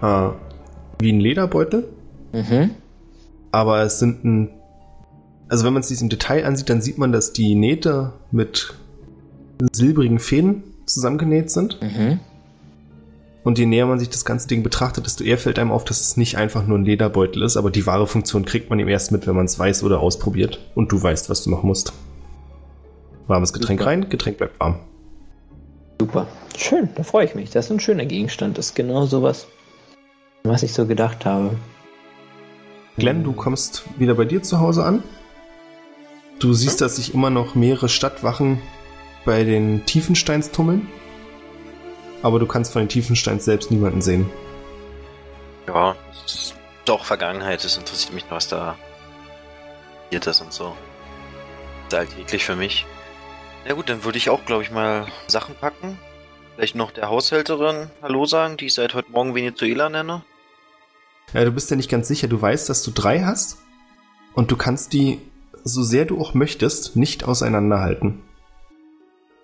[0.02, 0.28] äh,
[0.98, 1.88] wie ein Lederbeutel.
[2.32, 2.70] Mhm.
[3.52, 4.50] Aber es sind ein.
[5.48, 8.74] Also wenn man es sich im Detail ansieht, dann sieht man, dass die Nähte mit
[9.72, 11.80] silbrigen Fäden zusammengenäht sind.
[11.80, 12.20] Mhm.
[13.44, 16.00] Und je näher man sich das ganze Ding betrachtet, desto eher fällt einem auf, dass
[16.00, 19.12] es nicht einfach nur ein Lederbeutel ist, aber die wahre Funktion kriegt man ihm erst
[19.12, 21.92] mit, wenn man es weiß oder ausprobiert und du weißt, was du machen musst.
[23.28, 23.90] Warmes Getränk Super.
[23.90, 24.80] rein, Getränk bleibt warm.
[26.06, 26.26] Super.
[26.56, 27.50] Schön, da freue ich mich.
[27.50, 28.58] Das ist ein schöner Gegenstand.
[28.58, 29.46] Das ist genau sowas,
[30.44, 31.56] was ich so gedacht habe.
[32.96, 35.02] Glenn, du kommst wieder bei dir zu Hause an.
[36.38, 38.60] Du siehst, dass sich immer noch mehrere Stadtwachen
[39.24, 40.86] bei den Tiefensteins tummeln
[42.26, 44.28] aber du kannst von den Tiefensteins selbst niemanden sehen.
[45.68, 47.64] Ja, das ist doch Vergangenheit.
[47.64, 48.76] Es interessiert mich, was da
[50.04, 50.76] passiert ist und so.
[51.88, 52.84] Das ist alltäglich für mich.
[53.66, 55.98] Ja gut, dann würde ich auch, glaube ich, mal Sachen packen.
[56.54, 60.22] Vielleicht noch der Haushälterin Hallo sagen, die ich seit heute Morgen Venezuela nenne.
[61.32, 62.28] Ja, du bist ja nicht ganz sicher.
[62.28, 63.58] Du weißt, dass du drei hast
[64.34, 65.20] und du kannst die,
[65.64, 68.22] so sehr du auch möchtest, nicht auseinanderhalten.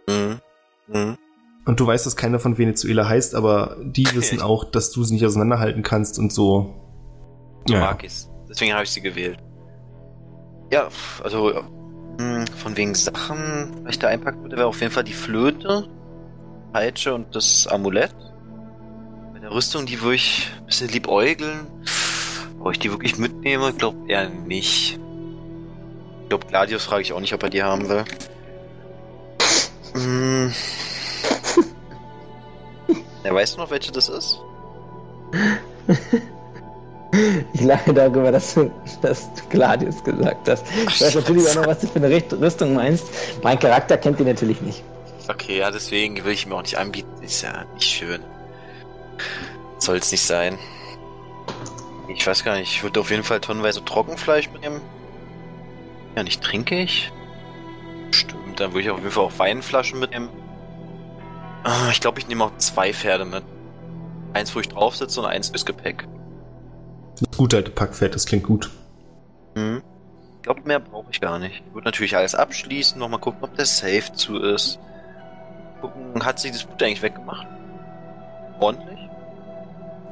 [0.08, 0.40] Mhm.
[0.86, 1.18] Mhm.
[1.64, 5.14] Und du weißt, dass keiner von Venezuela heißt, aber die wissen auch, dass du sie
[5.14, 6.74] nicht auseinanderhalten kannst und so.
[7.66, 7.80] So ja.
[7.80, 8.30] mag ich's.
[8.48, 9.38] Deswegen habe ich sie gewählt.
[10.70, 10.88] Ja,
[11.24, 11.64] also
[12.56, 15.88] von wegen Sachen, was ich da einpacken würde, wäre auf jeden Fall die Flöte,
[16.72, 18.14] Peitsche und das Amulett.
[19.32, 21.66] Bei der Rüstung, die würde ich ein bisschen liebäugeln.
[22.60, 24.98] Ob ich die wirklich mitnehme, ich glaube eher nicht.
[26.22, 28.04] Ich glaube, Gladius frage ich auch nicht, ob er die haben will.
[29.94, 30.52] Hm.
[33.24, 34.38] Weißt du noch, welche das ist?
[37.52, 38.70] Ich lache darüber, dass du,
[39.02, 40.64] dass du Gladius gesagt hast.
[40.88, 43.04] Ich weiß natürlich auch noch, was du für eine Rüstung meinst.
[43.42, 44.82] Mein Charakter kennt die natürlich nicht.
[45.28, 47.10] Okay, ja, deswegen will ich mir auch nicht anbieten.
[47.22, 48.22] Ist ja nicht schön.
[49.78, 50.58] Soll es nicht sein.
[52.08, 54.80] Ich weiß gar nicht, ich würde auf jeden Fall tonnenweise Trockenfleisch mitnehmen.
[56.16, 57.12] Ja, nicht trinke ich.
[58.10, 60.28] Stimmt, dann würde ich auf jeden Fall auch Weinflaschen mitnehmen.
[61.64, 63.44] Ah, ich glaube, ich nehme auch zwei Pferde mit.
[64.34, 66.06] Eins, wo ich drauf sitze und eins fürs Gepäck.
[67.28, 68.70] Das gute alte Packpferd, das klingt gut.
[69.54, 69.82] Hm.
[70.36, 71.62] Ich glaube, mehr brauche ich gar nicht.
[71.66, 74.78] Ich würde natürlich alles abschließen, nochmal gucken, ob der Safe zu ist.
[75.80, 77.46] Gucken, hat sich das Blut eigentlich weggemacht?
[78.58, 78.98] Ordentlich?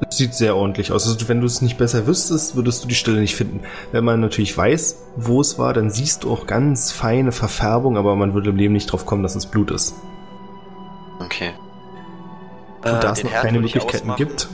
[0.09, 1.05] Es sieht sehr ordentlich aus.
[1.07, 3.61] Also wenn du es nicht besser wüsstest, würdest du die Stelle nicht finden.
[3.91, 8.15] Wenn man natürlich weiß, wo es war, dann siehst du auch ganz feine Verfärbung, aber
[8.15, 9.95] man würde im Leben nicht drauf kommen, dass es Blut ist.
[11.19, 11.51] Okay.
[12.83, 14.49] Und äh, da es noch keine Möglichkeiten gibt,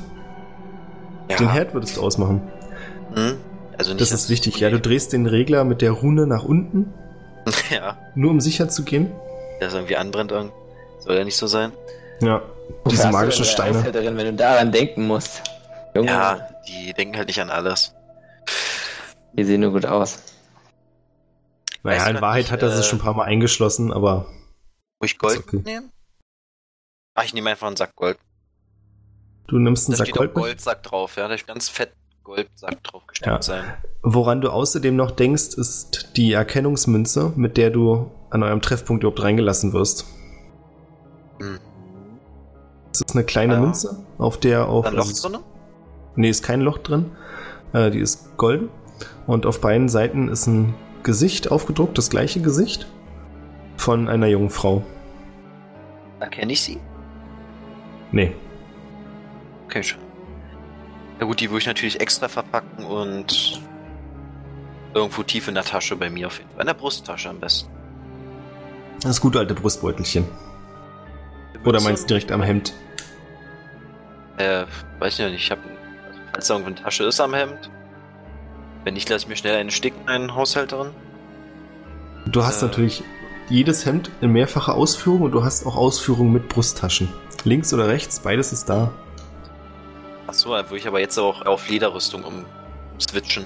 [1.30, 1.38] ja.
[1.38, 2.42] den Herd würdest du ausmachen.
[3.14, 3.38] Hm?
[3.78, 4.60] Also nicht, das ist wichtig.
[4.60, 6.94] Ja, du drehst den Regler mit der Rune nach unten.
[7.70, 7.98] ja.
[8.16, 9.12] Nur um sicher zu gehen.
[9.62, 10.32] Der irgendwie anbrennt.
[11.00, 11.72] Soll ja nicht so sein.
[12.22, 12.42] Ja.
[12.90, 13.92] Diese magischen Steine.
[13.92, 15.44] Darin, wenn du daran denken musst.
[15.96, 16.10] Junge.
[16.10, 17.94] Ja, die denken halt nicht an alles.
[19.34, 20.20] Die sehen nur gut aus.
[21.84, 24.28] Naja, weißt in Wahrheit nicht, hat er äh, sich schon ein paar Mal eingeschlossen, aber.
[25.00, 25.62] Wo ich Gold okay.
[25.64, 25.92] nehmen?
[27.14, 28.18] Ach, ich nehme einfach einen Sack Gold.
[29.48, 30.32] Du nimmst einen da Sack Gold?
[30.36, 31.28] Da Goldsack drauf, ja.
[31.28, 33.42] Da ist ganz fett Goldsack drauf gestimmt ja.
[33.42, 33.64] sein.
[34.04, 39.24] Woran du außerdem noch denkst, ist die Erkennungsmünze, mit der du an eurem Treffpunkt überhaupt
[39.24, 40.06] reingelassen wirst.
[41.40, 41.60] Hm.
[42.92, 43.60] Das ist eine kleine ja.
[43.62, 44.86] Münze, auf der auch.
[44.86, 45.38] Ein Loch drin?
[46.16, 47.12] Nee, ist kein Loch drin.
[47.74, 48.70] Äh, die ist golden.
[49.28, 52.88] Und auf beiden Seiten ist ein Gesicht aufgedruckt, das gleiche Gesicht
[53.78, 54.84] von einer jungen Frau.
[56.20, 56.80] Erkenne ich sie?
[58.12, 58.34] Nee.
[59.84, 60.00] Schon.
[61.20, 63.62] Ja gut, die würde ich natürlich extra verpacken und
[64.94, 66.62] irgendwo tief in der Tasche bei mir auf jeden Fall.
[66.62, 67.70] In der Brusttasche am besten.
[69.02, 70.26] Das gute alte Brustbeutelchen.
[71.66, 72.74] Oder meinst du direkt am Hemd?
[74.38, 74.66] Äh,
[75.00, 75.34] weiß nicht.
[75.34, 77.70] Ich hab, also, falls da irgendwo eine Tasche ist am Hemd.
[78.84, 80.92] Wenn nicht, lasse ich mir schnell eine sticken, einen Haushälterin.
[82.28, 83.04] Du hast äh, natürlich
[83.50, 87.10] jedes Hemd in mehrfacher Ausführung und du hast auch Ausführungen mit Brusttaschen.
[87.44, 88.92] Links oder rechts, beides ist da.
[90.28, 92.46] Achso, dann würde ich aber jetzt auch auf Lederrüstung um,
[93.00, 93.46] switchen.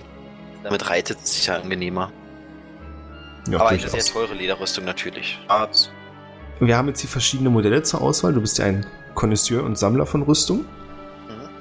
[0.63, 2.11] Damit reitet es sich ja angenehmer.
[3.47, 5.39] Ja, aber eine sehr teure Lederrüstung natürlich.
[5.45, 5.89] Schwarz.
[6.59, 8.33] Wir haben jetzt hier verschiedene Modelle zur Auswahl.
[8.33, 10.65] Du bist ja ein Connoisseur und Sammler von Rüstung.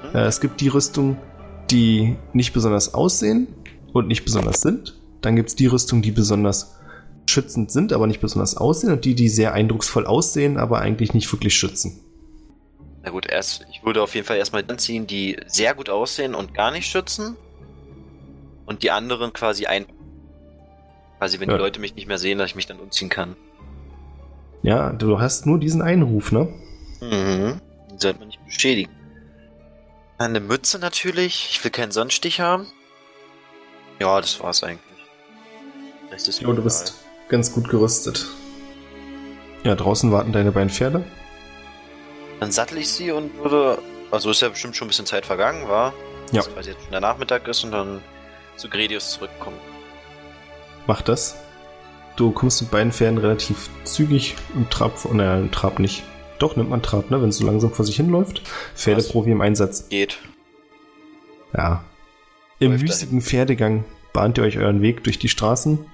[0.09, 0.15] Mhm.
[0.15, 1.17] Äh, es gibt die Rüstung,
[1.69, 3.47] die nicht besonders aussehen
[3.93, 4.99] und nicht besonders sind.
[5.21, 6.77] Dann gibt es die Rüstung, die besonders
[7.27, 8.91] schützend sind, aber nicht besonders aussehen.
[8.91, 11.99] Und die, die sehr eindrucksvoll aussehen, aber eigentlich nicht wirklich schützen.
[13.03, 16.35] Na gut, erst, ich würde auf jeden Fall erstmal dann ziehen, die sehr gut aussehen
[16.35, 17.35] und gar nicht schützen.
[18.65, 19.85] Und die anderen quasi ein.
[21.17, 21.55] Quasi, wenn Ja.
[21.57, 23.35] die Leute mich nicht mehr sehen, dass ich mich dann umziehen kann.
[24.63, 26.47] Ja, du hast nur diesen einen Ruf, ne?
[27.01, 27.59] Mhm.
[27.89, 28.91] Den sollte man nicht beschädigen.
[30.19, 31.49] Eine Mütze natürlich.
[31.51, 32.67] Ich will keinen Sonnenstich haben.
[33.99, 34.81] Ja, das war's eigentlich.
[36.11, 36.93] Rest ist Jo, du bist
[37.29, 38.27] ganz gut gerüstet.
[39.63, 41.03] Ja, draußen warten deine beiden Pferde.
[42.41, 43.77] Dann sattel ich sie und würde.
[44.09, 45.93] Also ist ja bestimmt schon ein bisschen Zeit vergangen, war.
[46.31, 46.41] Ja.
[46.55, 48.01] Weil jetzt schon der Nachmittag ist und dann
[48.57, 49.57] zu Gredius zurückkommen.
[50.87, 51.37] Mach das.
[52.15, 56.03] Du kommst mit beiden Pferden relativ zügig und Trab, oh, naja, Trab nicht.
[56.39, 58.41] Doch, nimmt man Trab, ne, wenn es so langsam vor sich hinläuft.
[58.75, 59.87] Pferdeprofi im Einsatz.
[59.89, 60.17] Geht.
[61.55, 61.83] Ja.
[62.57, 65.85] Im Läuft wüstigen Pferdegang bahnt ihr euch euren Weg durch die Straßen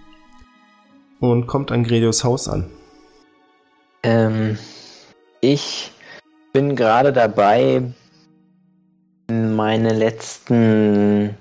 [1.19, 2.71] und kommt an Gredius Haus an.
[4.01, 4.57] Ähm,
[5.41, 5.91] ich
[6.53, 7.83] bin gerade dabei,
[9.29, 11.36] meine letzten.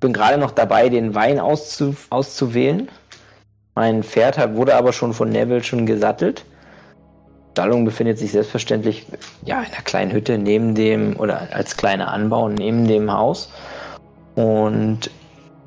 [0.00, 2.88] bin gerade noch dabei, den Wein auszu, auszuwählen.
[3.74, 6.44] Mein Pferd hat, wurde aber schon von Neville schon gesattelt.
[7.52, 9.06] Stallung befindet sich selbstverständlich
[9.44, 13.50] ja, in einer kleinen Hütte neben dem, oder als kleiner Anbau neben dem Haus.
[14.34, 15.10] Und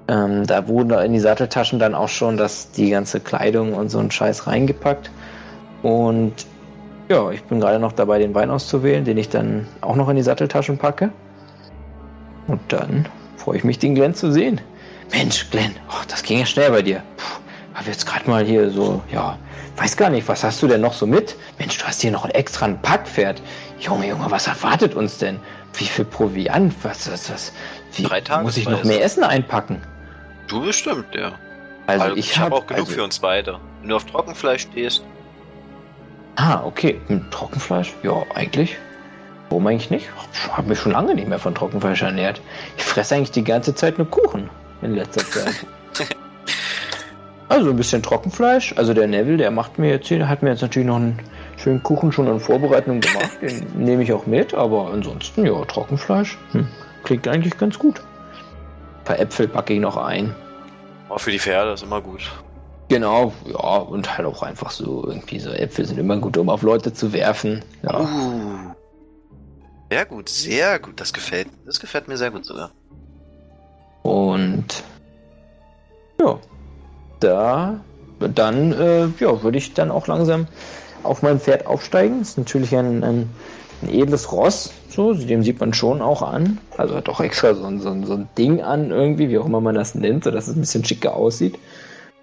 [0.10, 4.00] ähm, da wurden in die Satteltaschen dann auch schon das, die ganze Kleidung und so
[4.00, 5.10] ein Scheiß reingepackt.
[5.82, 6.46] Und
[7.10, 10.16] ja, ich bin gerade noch dabei, den Wein auszuwählen, den ich dann auch noch in
[10.16, 11.12] die Satteltaschen packe.
[12.48, 14.62] Und dann freue ich mich, den Glenn zu sehen.
[15.12, 17.02] Mensch, Glenn, oh, das ging ja schnell bei dir.
[17.18, 17.40] Puh,
[17.74, 19.38] hab jetzt gerade mal hier so, ja,
[19.78, 21.36] weiß gar nicht, was hast du denn noch so mit?
[21.60, 23.42] Mensch, du hast hier noch ein extra ein Packpferd.
[23.80, 25.40] Junge, Junge, was erwartet uns denn?
[25.74, 26.74] Wie viel Proviant?
[26.84, 27.54] Was ist das?
[27.94, 29.82] Wie Drei muss ich noch mehr Essen einpacken?
[30.48, 31.34] Du bestimmt, ja.
[31.86, 33.60] Also, Also ich, ich habe hab- auch genug also, für uns beide.
[33.82, 35.04] Wenn du auf Trockenfleisch stehst,
[36.38, 37.02] Ah, okay.
[37.08, 37.94] Hm, Trockenfleisch?
[38.04, 38.78] Ja, eigentlich.
[39.50, 40.08] Warum eigentlich nicht?
[40.34, 42.42] Ich habe mich schon lange nicht mehr von Trockenfleisch ernährt.
[42.78, 44.48] Ich fresse eigentlich die ganze Zeit nur Kuchen
[44.84, 45.66] in letzter Zeit.
[47.50, 48.76] also ein bisschen Trockenfleisch.
[48.78, 51.20] Also der Neville, der macht mir jetzt hier, hat mir jetzt natürlich noch einen
[51.58, 53.32] schönen Kuchen schon in Vorbereitung gemacht.
[53.42, 56.38] Den nehme ich auch mit, aber ansonsten, ja, Trockenfleisch.
[56.52, 56.68] Hm,
[57.04, 58.00] klingt eigentlich ganz gut.
[58.00, 60.36] Ein paar Äpfel packe ich noch ein.
[61.10, 62.30] auch für die Pferde ist immer gut.
[62.90, 66.62] Genau, ja, und halt auch einfach so irgendwie so Äpfel sind immer gut, um auf
[66.62, 67.62] Leute zu werfen.
[67.84, 68.00] Ja.
[68.00, 68.74] Uh.
[69.90, 71.00] Sehr gut, sehr gut.
[71.00, 72.72] Das gefällt, das gefällt mir sehr gut sogar.
[74.04, 74.84] Und
[76.22, 76.40] ja,
[77.20, 77.80] da
[78.20, 80.48] dann äh, ja, würde ich dann auch langsam
[81.04, 82.22] auf mein Pferd aufsteigen.
[82.22, 83.30] Ist natürlich ein, ein,
[83.82, 86.58] ein edles Ross, so, dem sieht man schon auch an.
[86.78, 89.46] Also hat auch extra so, ein- so, ein- so ein Ding an, irgendwie, wie auch
[89.46, 91.60] immer man das nennt, sodass es ein bisschen schicker aussieht.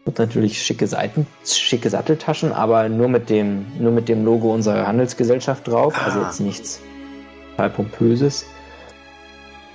[0.07, 4.87] Und natürlich schicke Seiten, schicke Satteltaschen, aber nur mit dem, nur mit dem Logo unserer
[4.87, 5.95] Handelsgesellschaft drauf.
[6.05, 6.25] Also Ah.
[6.27, 6.81] jetzt nichts
[7.53, 8.45] total pompöses.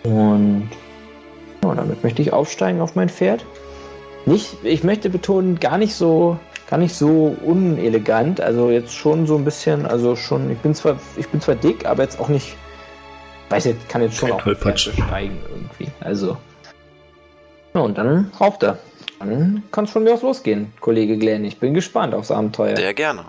[0.04, 0.70] Und
[1.64, 3.44] ja, damit möchte ich aufsteigen auf mein Pferd.
[4.26, 6.38] Nicht, ich möchte betonen, gar nicht so,
[6.70, 8.40] gar nicht so unelegant.
[8.40, 11.86] Also jetzt schon so ein bisschen, also schon, ich bin zwar, ich bin zwar dick,
[11.88, 12.56] aber jetzt auch nicht,
[13.50, 14.90] weiß jetzt, kann jetzt schon Kein Tollpatsch.
[14.96, 15.92] besteigen irgendwie.
[16.02, 16.38] Also.
[17.74, 18.78] Ja, und dann rauf da.
[19.20, 21.44] Dann kann es von mir aus losgehen, Kollege Glenn.
[21.44, 22.78] Ich bin gespannt aufs Abenteuer.
[22.78, 23.26] Sehr gerne.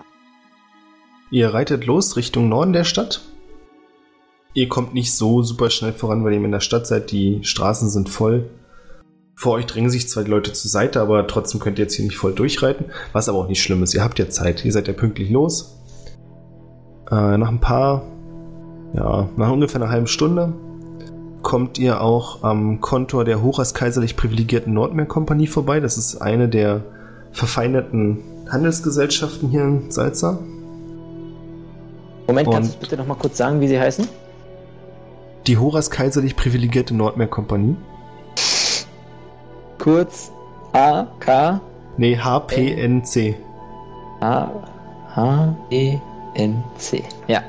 [1.29, 3.21] Ihr reitet los Richtung Norden der Stadt.
[4.53, 7.11] Ihr kommt nicht so super schnell voran, weil ihr in der Stadt seid.
[7.11, 8.49] Die Straßen sind voll.
[9.35, 12.05] Vor euch drängen sich zwar die Leute zur Seite, aber trotzdem könnt ihr jetzt hier
[12.05, 12.87] nicht voll durchreiten.
[13.13, 13.93] Was aber auch nicht schlimm ist.
[13.93, 14.63] Ihr habt ja Zeit.
[14.65, 15.77] Ihr seid ja pünktlich los.
[17.09, 18.03] Äh, nach ein paar,
[18.93, 20.53] ja, nach ungefähr einer halben Stunde
[21.41, 25.79] kommt ihr auch am Kontor der Hochers kaiserlich privilegierten Nordmeer-Kompanie vorbei.
[25.79, 26.81] Das ist eine der
[27.31, 28.19] verfeinerten
[28.49, 30.39] Handelsgesellschaften hier in Salza.
[32.27, 34.07] Moment, kannst du bitte noch mal kurz sagen, wie sie heißen?
[35.47, 37.75] Die Horas kaiserlich privilegierte Nordmeer-Kompanie.
[39.79, 40.31] Kurz
[40.73, 41.59] A K
[41.97, 43.35] Nee, HPNC.
[44.21, 44.49] A
[45.15, 45.97] H E
[46.35, 47.03] N C.
[47.27, 47.41] Ja.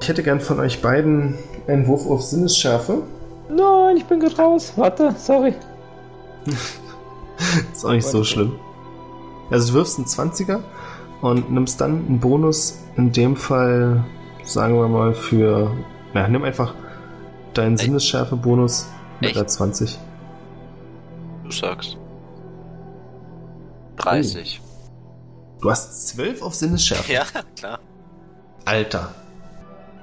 [0.00, 3.02] Ich hätte gern von euch beiden einen Wurf auf Sinnesschärfe.
[3.48, 4.72] Nein, ich bin gerade raus.
[4.76, 5.54] Warte, sorry.
[7.72, 8.58] Ist auch nicht so schlimm.
[9.50, 10.60] Also du wirfst einen 20er
[11.20, 14.04] und nimmst dann einen Bonus, in dem Fall,
[14.42, 15.70] sagen wir mal, für.
[16.14, 16.74] Ja, nimm einfach
[17.54, 17.76] deinen?
[17.76, 18.86] Sinnesschärfe-Bonus
[19.20, 19.98] mit einer 20.
[21.44, 21.96] Du sagst.
[23.96, 24.60] 30.
[25.60, 27.12] Du hast 12 auf Sinnesschärfe.
[27.12, 27.24] Ja,
[27.56, 27.78] klar.
[28.64, 29.14] Alter.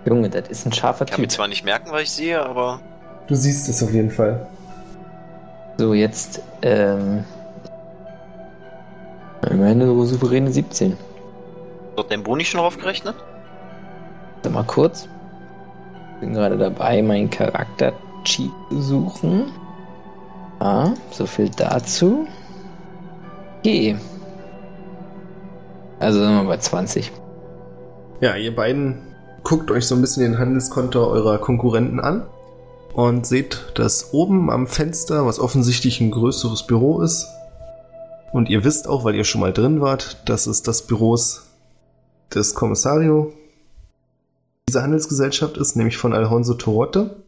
[0.05, 1.35] Junge, das ist ein scharfer Ich kann mir Typ.
[1.35, 2.79] zwar nicht merken, was ich sehe, aber
[3.27, 4.47] Du siehst es auf jeden Fall.
[5.77, 7.23] So, jetzt, ähm.
[9.49, 10.97] Immerhin eine souveräne 17.
[11.95, 13.15] wird dein Boni schon draufgerechnet?
[14.35, 15.07] Warte mal kurz.
[16.19, 17.93] Bin gerade dabei, meinen Charakter
[18.25, 19.51] Cheat zu suchen.
[20.59, 22.27] Ah, so viel dazu.
[23.59, 23.95] Okay.
[25.99, 27.11] Also sind wir bei 20.
[28.21, 29.01] Ja, ihr beiden
[29.43, 32.27] guckt euch so ein bisschen den Handelskonto eurer Konkurrenten an
[32.93, 37.27] und seht, dass oben am Fenster, was offensichtlich ein größeres Büro ist,
[38.31, 41.47] und ihr wisst auch, weil ihr schon mal drin wart, dass es das Büros
[42.33, 43.33] des Kommissario
[44.67, 47.23] dieser Handelsgesellschaft ist, nämlich von Alfonso Torotte,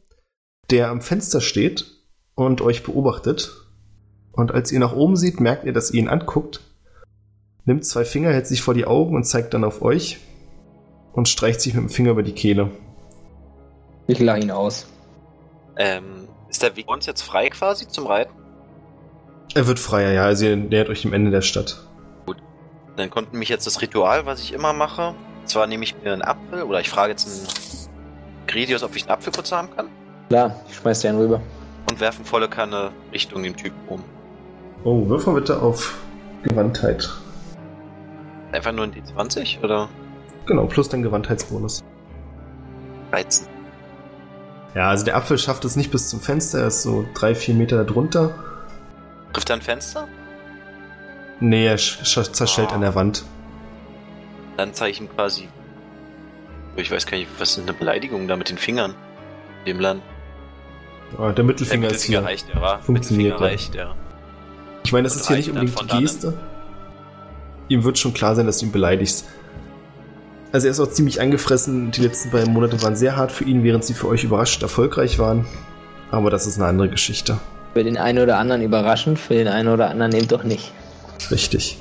[0.69, 1.87] der am Fenster steht
[2.35, 3.67] und euch beobachtet.
[4.31, 6.61] Und als ihr nach oben seht, merkt ihr, dass ihr ihn anguckt,
[7.65, 10.19] nimmt zwei Finger, hält sich vor die Augen und zeigt dann auf euch
[11.13, 12.69] und streicht sich mit dem Finger über die Kehle.
[14.07, 14.87] Ich lache ihn aus.
[15.77, 18.33] Ähm, ist der Weg uns jetzt frei quasi zum Reiten?
[19.53, 21.87] Er wird freier, ja, also ihr nähert euch dem Ende der Stadt.
[22.97, 25.15] Dann kommt nämlich jetzt das Ritual, was ich immer mache.
[25.41, 29.03] Und zwar nehme ich mir einen Apfel oder ich frage jetzt einen Gredius, ob ich
[29.03, 29.87] einen Apfel kurz haben kann
[30.29, 31.41] Klar, ich schmeiß dir einen rüber.
[31.89, 34.03] und werfe eine volle Kanne Richtung den Typen um.
[34.83, 35.97] Oh, wirf mal bitte auf
[36.43, 37.09] Gewandtheit.
[38.51, 39.89] Einfach nur ein D20 oder
[40.45, 41.83] Genau, plus dein Gewandtheitsbonus.
[43.11, 43.47] 13?
[44.75, 47.53] Ja, also der Apfel schafft es nicht bis zum Fenster, er ist so drei, vier
[47.55, 48.33] Meter darunter.
[49.33, 50.07] Trifft er ein Fenster?
[51.39, 53.23] Nee, er sch sch zerschellt an der Wand.
[54.57, 55.49] Dann zeige ich ihm quasi.
[56.75, 58.93] Ich weiß gar nicht, was ist eine Beleidigung da mit den Fingern?
[59.65, 60.01] Dem Land.
[61.17, 62.27] Ah, der Der Mittelfinger ist Mittelfinger hier.
[62.27, 62.77] reicht, ja?
[62.79, 63.95] Funktioniert, Mittelfinger reicht, ja.
[64.85, 65.99] Ich meine, das Und ist hier nicht unbedingt die?
[65.99, 66.37] Geste.
[67.67, 69.27] Ihm wird schon klar sein, dass du ihn beleidigst.
[70.51, 71.91] Also er ist auch ziemlich angefressen.
[71.91, 75.17] Die letzten beiden Monate waren sehr hart für ihn, während sie für euch überraschend erfolgreich
[75.17, 75.45] waren.
[76.11, 77.39] Aber das ist eine andere Geschichte.
[77.73, 80.73] Für den einen oder anderen überraschend, für den einen oder anderen eben doch nicht.
[81.29, 81.77] Richtig.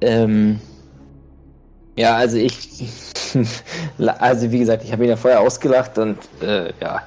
[0.00, 0.58] Ähm,
[1.96, 2.84] ja, also ich,
[4.18, 7.02] also wie gesagt, ich habe ihn ja vorher ausgelacht und äh, ja,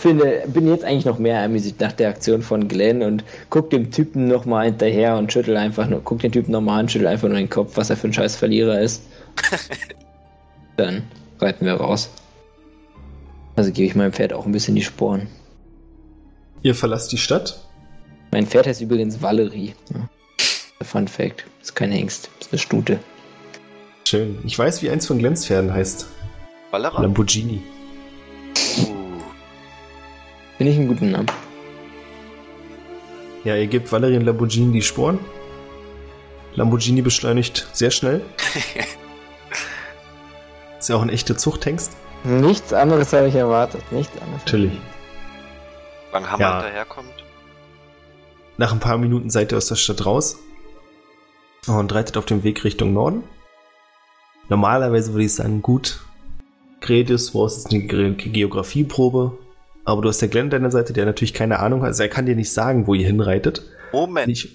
[0.00, 3.92] finde, bin jetzt eigentlich noch mehr amüsiert nach der Aktion von Glenn und guck dem
[3.92, 7.36] Typen nochmal hinterher und schüttel einfach nur, guck den Typen nochmal an, schüttel einfach nur
[7.36, 9.02] den Kopf, was er für ein scheiß Verlierer ist.
[10.78, 11.02] Dann
[11.40, 12.08] reiten wir raus.
[13.56, 15.26] Also gebe ich meinem Pferd auch ein bisschen die Sporen.
[16.62, 17.58] Ihr verlasst die Stadt.
[18.30, 19.74] Mein Pferd heißt übrigens Valerie.
[19.92, 20.08] Ja.
[20.84, 21.44] Fun Fact.
[21.60, 23.00] Ist kein Hengst, ist eine Stute.
[24.04, 24.38] Schön.
[24.44, 26.06] Ich weiß, wie eins von Glens Pferden heißt.
[26.70, 27.02] Ballera?
[27.02, 27.60] Lamborghini.
[28.78, 28.86] Uh,
[30.58, 31.26] Finde ich einen guten Namen.
[33.42, 35.18] Ja, ihr gebt Valerian Lamborghini die Sporen.
[36.54, 38.22] Lamborghini beschleunigt sehr schnell.
[40.78, 41.92] Ist ja auch ein echter Zuchthengst.
[42.24, 43.82] Nichts anderes habe ich erwartet.
[43.92, 44.42] Nichts anderes.
[44.44, 44.72] Natürlich.
[46.10, 46.54] wann Hammer Ja.
[46.62, 47.12] hinterherkommt.
[48.56, 50.38] Nach ein paar Minuten seid ihr aus der Stadt raus
[51.66, 53.22] und reitet auf dem Weg Richtung Norden.
[54.48, 56.00] Normalerweise würde ich sagen, gut,
[56.80, 59.36] Gredius, wo ist eine Ge Geografieprobe?
[59.84, 61.88] Aber du hast der Glenn an deiner Seite, der natürlich keine Ahnung hat.
[61.88, 63.62] Also er kann dir nicht sagen, wo ihr hinreitet.
[63.92, 64.48] Moment, Nicht,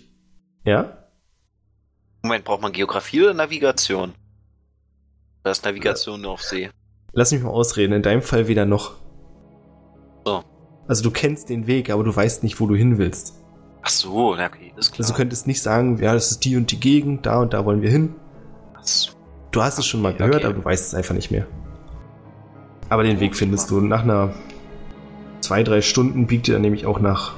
[0.65, 0.97] ja?
[2.23, 4.13] Moment, braucht man Geografie oder Navigation?
[5.43, 6.69] Da ist Navigation nur auf See.
[7.11, 7.93] Lass mich mal ausreden.
[7.93, 8.93] In deinem Fall weder noch.
[10.25, 10.43] So.
[10.87, 13.35] Also du kennst den Weg, aber du weißt nicht, wo du hin willst.
[13.81, 15.01] Ach so, na okay, ist klar.
[15.01, 17.65] Also du könntest nicht sagen, ja, das ist die und die Gegend, da und da
[17.65, 18.15] wollen wir hin.
[18.75, 19.11] Ach so.
[19.51, 20.45] Du hast es schon mal Okay, gehört, okay.
[20.45, 21.45] aber du weißt es einfach nicht mehr.
[22.89, 23.81] Aber den Weg findest du.
[23.81, 24.33] Nach einer
[25.41, 27.33] zwei, drei Stunden biegt ihr dann nämlich auch nach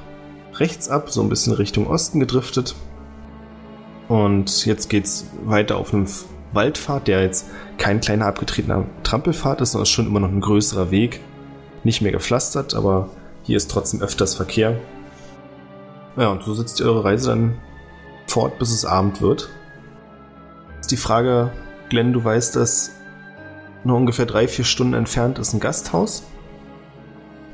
[0.53, 2.75] rechts ab, so ein bisschen Richtung Osten gedriftet.
[4.07, 6.07] Und jetzt geht's weiter auf einem
[6.55, 10.91] Waldpfad, der jetzt kein kleiner abgetretener Trampelpfad ist, sondern ist schon immer noch ein größerer
[10.91, 11.19] Weg.
[11.83, 13.09] Nicht mehr gepflastert, aber
[13.43, 14.79] hier ist trotzdem öfters Verkehr.
[16.17, 17.57] Ja, und so setzt ihr eure Reise dann
[18.27, 19.49] fort, bis es Abend wird.
[20.79, 21.51] Ist die Frage,
[21.89, 22.91] Glenn, du weißt, dass
[23.83, 26.23] nur ungefähr drei, vier Stunden entfernt ist ein Gasthaus.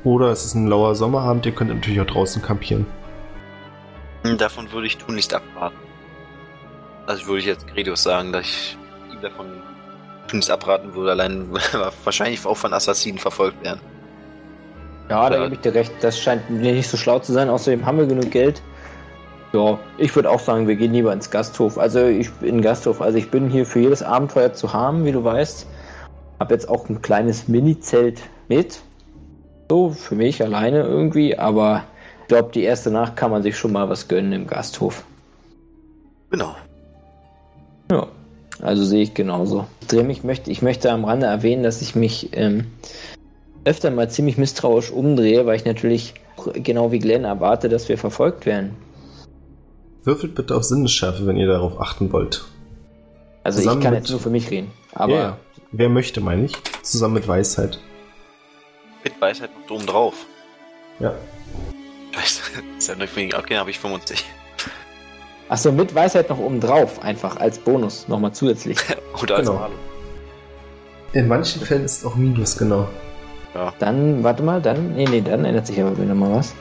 [0.04, 2.86] Oder es ist ein lauer Sommerabend, ihr könnt natürlich auch draußen kampieren.
[4.38, 5.76] Davon würde ich tunlichst abraten.
[7.06, 8.78] Also würde ich jetzt Gredius sagen, dass ich
[9.22, 9.46] davon
[10.28, 11.48] tunlichst abraten würde, allein
[12.04, 13.80] wahrscheinlich auch von Assassinen verfolgt werden.
[15.08, 15.92] Ja, da gebe ich dir recht.
[16.00, 17.50] Das scheint mir nicht so schlau zu sein.
[17.50, 18.62] Außerdem haben wir genug Geld.
[19.52, 21.76] Ja, ich würde auch sagen, wir gehen lieber ins Gasthof.
[21.76, 23.02] Also ich in Gasthof.
[23.02, 25.66] Also ich bin hier für jedes Abenteuer zu haben, wie du weißt.
[26.40, 28.80] Hab jetzt auch ein kleines Mini-Zelt mit.
[29.70, 31.84] So, für mich alleine irgendwie, aber
[32.22, 35.04] ich glaube, die erste Nacht kann man sich schon mal was gönnen im Gasthof.
[36.30, 36.56] Genau.
[38.62, 39.66] Also sehe ich genauso.
[39.90, 42.68] Ich möchte, ich möchte am Rande erwähnen, dass ich mich ähm,
[43.64, 46.14] öfter mal ziemlich misstrauisch umdrehe, weil ich natürlich
[46.54, 48.76] genau wie Glenn erwarte, dass wir verfolgt werden.
[50.04, 52.44] Würfelt bitte auf Sinnesschärfe, wenn ihr darauf achten wollt.
[53.42, 54.70] Also Zusammen ich kann mit- jetzt nur für mich reden.
[54.94, 55.36] Aber Ja, ja.
[55.72, 56.52] Wer möchte, meine ich.
[56.82, 57.80] Zusammen mit Weisheit.
[59.02, 60.14] Mit Weisheit noch oben drauf.
[61.00, 61.14] Ja.
[62.12, 62.42] Scheiße.
[62.78, 63.36] Ist ja nicht wenig.
[63.36, 64.24] Okay, habe ich 50.
[65.52, 68.78] Achso, mit Weisheit noch oben drauf, einfach als Bonus, nochmal zusätzlich.
[69.22, 69.68] Oder als Genau.
[71.12, 72.88] In manchen Fällen ist es auch Minus, genau.
[73.78, 76.54] Dann, warte mal, dann, nee, nee, dann ändert sich aber wieder mal was.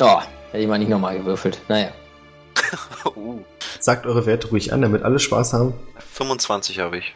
[0.00, 0.18] Oh,
[0.50, 1.60] hätte ich mal nicht nochmal gewürfelt.
[1.68, 1.90] Naja.
[3.14, 3.38] uh,
[3.78, 5.74] Sagt eure Werte ruhig an, damit alle Spaß haben.
[6.12, 7.14] 25 habe ich.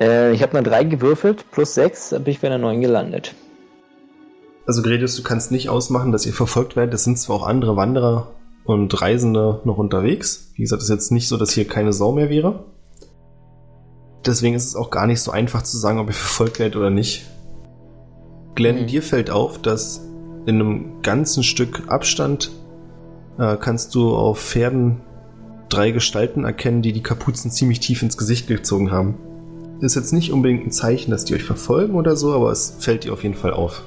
[0.00, 3.34] Äh, ich habe mal drei gewürfelt, plus sechs, da bin ich bei einer neun gelandet.
[4.66, 6.94] Also Gredius, du kannst nicht ausmachen, dass ihr verfolgt werdet.
[6.94, 8.32] Es sind zwar auch andere Wanderer
[8.64, 10.50] und Reisende noch unterwegs.
[10.54, 12.64] Wie gesagt, es ist jetzt nicht so, dass hier keine Sau mehr wäre.
[14.24, 16.90] Deswegen ist es auch gar nicht so einfach zu sagen, ob ihr verfolgt werdet oder
[16.90, 17.26] nicht.
[18.56, 18.86] Glenn, Mhm.
[18.88, 20.00] dir fällt auf, dass
[20.46, 22.50] in einem ganzen Stück Abstand
[23.38, 25.00] äh, kannst du auf Pferden
[25.68, 29.14] drei Gestalten erkennen, die die Kapuzen ziemlich tief ins Gesicht gezogen haben.
[29.80, 33.04] Ist jetzt nicht unbedingt ein Zeichen, dass die euch verfolgen oder so, aber es fällt
[33.04, 33.82] dir auf jeden Fall auf.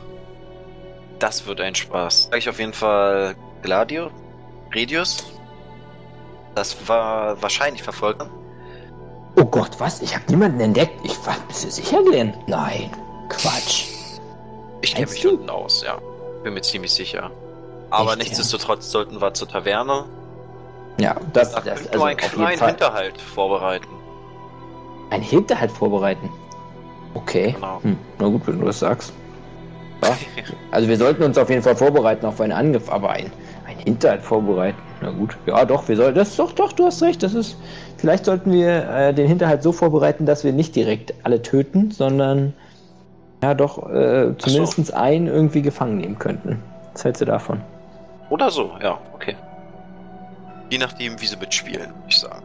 [1.20, 2.30] Das wird ein Spaß.
[2.32, 4.10] Sag ich auf jeden Fall Gladio?
[4.74, 5.26] Redius?
[6.56, 8.30] Das war wahrscheinlich Verfolger.
[9.36, 10.02] Oh Gott, was?
[10.02, 10.94] Ich habe niemanden entdeckt.
[11.04, 12.34] Ich war, bist du sicher, Glenn?
[12.48, 12.92] Nein,
[13.30, 13.86] Quatsch.
[14.82, 15.32] Ich kenne mich du?
[15.32, 15.98] unten aus, ja.
[16.44, 17.32] Bin mir ziemlich sicher.
[17.90, 18.16] Aber Echt, ja?
[18.24, 20.06] nichtsdestotrotz sollten wir zur Taverne
[21.00, 22.66] Ja, das, nach das nur also einen kleinen.
[22.66, 23.88] Hinterhalt vorbereiten.
[25.10, 26.30] Ein Hinterhalt vorbereiten.
[27.14, 27.54] Okay.
[27.54, 27.80] Genau.
[27.84, 29.12] Hm, na gut, wenn du das sagst.
[30.04, 30.16] Ja.
[30.72, 33.32] Also wir sollten uns auf jeden Fall vorbereiten auf einen Angriff, aber ein,
[33.68, 34.78] ein Hinterhalt vorbereiten.
[35.02, 35.38] Na gut.
[35.46, 37.24] Ja, doch, wir sollten das doch, doch, du hast recht.
[37.24, 37.58] Das ist.
[37.98, 42.54] Vielleicht sollten wir äh, den Hinterhalt so vorbereiten, dass wir nicht direkt alle töten, sondern
[43.44, 46.62] ja doch äh, zumindest einen irgendwie gefangen nehmen könnten.
[46.94, 47.62] Was hältst du davon?
[48.30, 49.36] Oder so, ja, okay.
[50.70, 52.44] Je nachdem, wie sie mitspielen, würde ich sagen.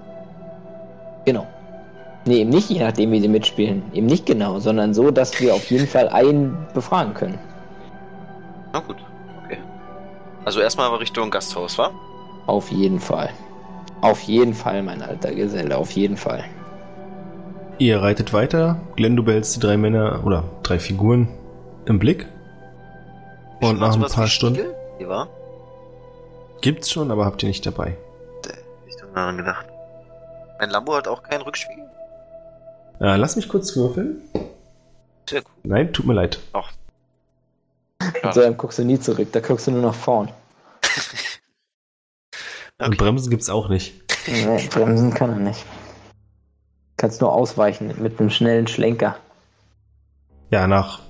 [1.25, 1.47] Genau.
[2.27, 3.83] Nee, eben nicht je nachdem, wie sie mitspielen.
[3.93, 7.39] Eben nicht genau, sondern so, dass wir auf jeden Fall einen befragen können.
[8.73, 8.97] Na gut,
[9.45, 9.59] okay.
[10.45, 11.91] Also erstmal aber Richtung Gasthaus, wa?
[12.47, 13.31] Auf jeden Fall.
[14.01, 16.45] Auf jeden Fall, mein alter Geselle, auf jeden Fall.
[17.79, 18.81] Ihr reitet weiter.
[18.97, 21.29] Glenn, du behältst die drei Männer oder drei Figuren
[21.87, 22.27] im Blick.
[23.61, 24.75] Und nach ein paar wie Stunden Spiegel?
[24.99, 25.29] Wie war?
[26.61, 27.97] gibt's schon, aber habt ihr nicht dabei.
[28.87, 29.67] Ich hab daran gedacht.
[30.59, 31.84] Mein Lambo hat auch keinen Rückspiegel?
[33.01, 34.23] Äh, lass mich kurz würfeln.
[35.29, 35.53] Sehr cool.
[35.65, 36.39] Nein, tut mir leid.
[38.23, 40.29] Und so dann guckst du nie zurück, da guckst du nur nach vorn.
[42.79, 42.97] Und Okay.
[42.97, 43.95] Bremsen gibt's auch nicht.
[44.27, 45.65] Nee, bremsen kann er nicht.
[46.97, 49.17] Kannst nur ausweichen mit einem schnellen Schlenker.
[50.51, 51.01] Ja, nach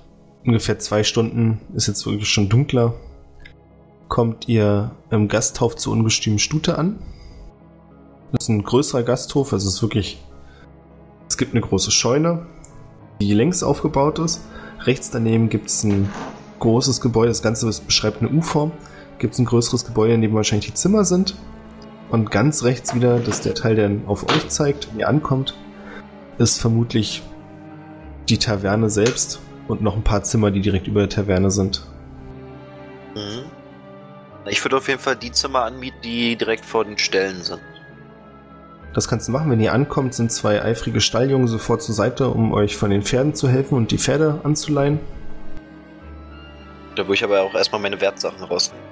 [0.45, 2.93] ungefähr zwei Stunden ist jetzt wirklich schon dunkler.
[4.07, 6.99] Kommt ihr im Gasthof zur ungestümen Stute an.
[8.31, 10.19] Das ist ein größerer Gasthof, also es ist wirklich.
[11.27, 12.45] Es gibt eine große Scheune,
[13.21, 14.41] die längs aufgebaut ist.
[14.81, 16.09] Rechts daneben gibt es ein
[16.59, 18.71] großes Gebäude, das Ganze beschreibt eine U-Form.
[19.17, 21.35] Gibt es ein größeres Gebäude, in dem wahrscheinlich die Zimmer sind.
[22.09, 25.55] Und ganz rechts wieder, das ist der Teil, der auf euch zeigt, wenn ihr ankommt,
[26.37, 27.23] ist vermutlich
[28.29, 31.85] die Taverne selbst und noch ein paar Zimmer, die direkt über der Taverne sind.
[33.15, 33.45] Mhm.
[34.47, 37.61] Ich würde auf jeden Fall die Zimmer anmieten, die direkt vor den Ställen sind.
[38.95, 39.51] Das kannst du machen.
[39.51, 43.35] Wenn ihr ankommt, sind zwei eifrige Stalljungen sofort zur Seite, um euch von den Pferden
[43.35, 45.01] zu helfen und die Pferde anzuleihen.
[46.95, 48.85] Da würde ich aber auch erstmal meine Wertsachen rausnehmen.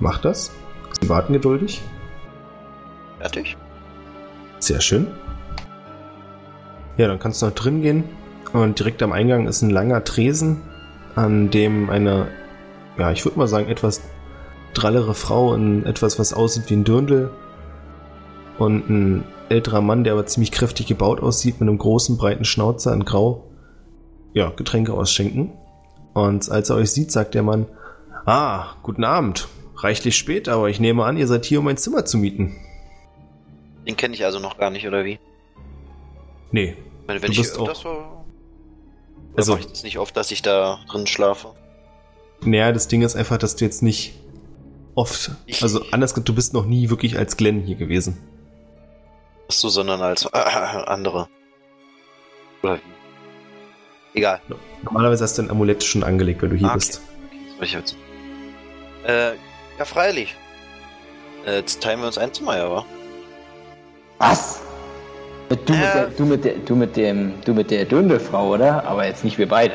[0.00, 0.50] Macht das.
[1.00, 1.80] Sie warten geduldig.
[3.20, 3.56] Fertig?
[4.58, 5.06] Sehr schön.
[6.96, 8.04] Ja, dann kannst du noch drin gehen.
[8.52, 10.62] Und direkt am Eingang ist ein langer Tresen,
[11.14, 12.26] an dem eine,
[12.98, 14.02] ja, ich würde mal sagen, etwas
[14.74, 17.30] drallere Frau in etwas, was aussieht wie ein Dirndl
[18.60, 22.92] und ein älterer Mann, der aber ziemlich kräftig gebaut aussieht, mit einem großen, breiten Schnauzer
[22.92, 23.44] in Grau,
[24.32, 25.52] ja, Getränke ausschenken.
[26.14, 27.66] Und als er euch sieht, sagt der Mann,
[28.26, 29.48] ah, guten Abend.
[29.76, 32.54] Reichlich spät, aber ich nehme an, ihr seid hier, um ein Zimmer zu mieten.
[33.88, 35.18] Den kenne ich also noch gar nicht, oder wie?
[36.52, 37.92] Nee, Ich meine, wenn Du ich bist hier auch- das war.
[37.92, 38.16] Also-
[39.36, 41.48] Also, mache ich das nicht oft, dass ich da drin schlafe.
[42.44, 44.14] Naja, das Ding ist einfach, dass du jetzt nicht
[44.94, 48.18] oft, Ich- also anders, du bist noch nie wirklich als Glenn hier gewesen.
[49.50, 50.28] So, sondern als äh,
[50.86, 51.28] andere.
[52.62, 52.80] Oder wie?
[54.18, 54.40] Egal.
[54.82, 56.78] Normalerweise hast du ein Amulett schon angelegt, wenn du hier Ah, okay.
[56.78, 57.00] bist.
[57.56, 57.96] Soll ich jetzt?
[59.06, 59.32] Äh,
[59.78, 60.34] ja, freilich.
[61.46, 62.84] Äh, jetzt teilen wir uns ein Zimmer, ja, wa?
[64.18, 64.60] Was?
[65.48, 65.72] Du mit, Äh.
[65.74, 68.84] der, du, mit der, du mit dem, du mit der Dündelfrau, oder?
[68.84, 69.74] Aber jetzt nicht wir beide.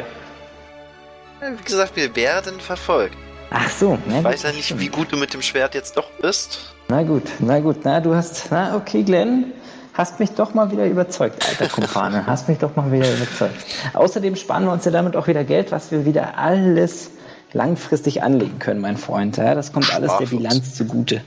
[1.41, 3.17] Wie gesagt, wir werden verfolgt.
[3.51, 6.09] Ach so, na Ich weiß ja nicht, wie gut du mit dem Schwert jetzt doch
[6.21, 6.73] bist.
[6.88, 9.51] Na gut, na gut, na du hast, na okay, Glenn,
[9.95, 13.55] hast mich doch mal wieder überzeugt, alter Kumpane, hast mich doch mal wieder überzeugt.
[13.93, 17.11] Außerdem sparen wir uns ja damit auch wieder Geld, was wir wieder alles
[17.53, 19.37] langfristig anlegen können, mein Freund.
[19.37, 20.31] Ja, das kommt alles der Sparfuchs.
[20.31, 21.21] Bilanz zugute.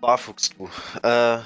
[0.00, 0.64] Barfuchs du.
[1.06, 1.38] Äh,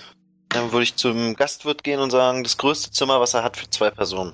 [0.49, 3.69] dann würde ich zum Gastwirt gehen und sagen, das größte Zimmer, was er hat für
[3.69, 4.33] zwei Personen.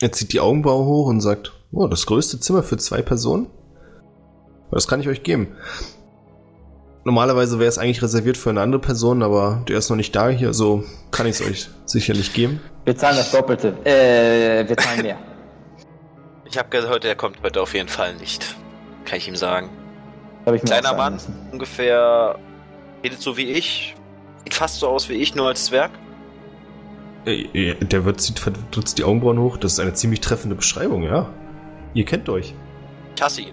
[0.00, 3.46] Er zieht die Augenbraue hoch und sagt, oh, das größte Zimmer für zwei Personen?
[4.70, 5.56] Das kann ich euch geben.
[7.06, 10.28] Normalerweise wäre es eigentlich reserviert für eine andere Person, aber der ist noch nicht da
[10.28, 10.82] hier, so
[11.12, 12.60] kann ich es euch sicherlich geben.
[12.84, 13.68] Wir zahlen das Doppelte.
[13.84, 15.16] Äh, wir zahlen mehr.
[16.48, 18.56] Ich habe gehört, er kommt heute auf jeden Fall nicht.
[19.04, 19.68] Kann ich ihm sagen.
[20.52, 21.34] Ich Kleiner Mann, müssen.
[21.52, 22.38] ungefähr,
[23.04, 23.94] redet so wie ich.
[24.44, 25.90] Sieht fast so aus wie ich, nur als Zwerg.
[27.24, 31.28] Äh, Der Wirt zieht verdutzt die Augenbrauen hoch, das ist eine ziemlich treffende Beschreibung, ja.
[31.94, 32.54] Ihr kennt euch.
[33.16, 33.52] Ich hasse ihn.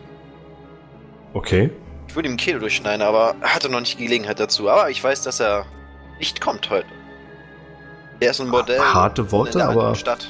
[1.33, 1.71] Okay.
[2.13, 4.69] Ich würde ihm Kehle durchschneiden, aber er hatte noch nicht die Gelegenheit dazu.
[4.69, 5.65] Aber ich weiß, dass er
[6.19, 6.85] nicht kommt heute.
[8.19, 8.79] Er ist ein Bordell.
[8.79, 10.27] Harte Worte, aber- Stadt.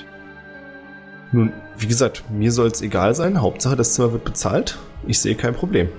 [1.34, 3.42] Nun, wie gesagt, mir soll es egal sein.
[3.42, 4.78] Hauptsache, das Zimmer wird bezahlt.
[5.08, 5.90] Ich sehe kein Problem.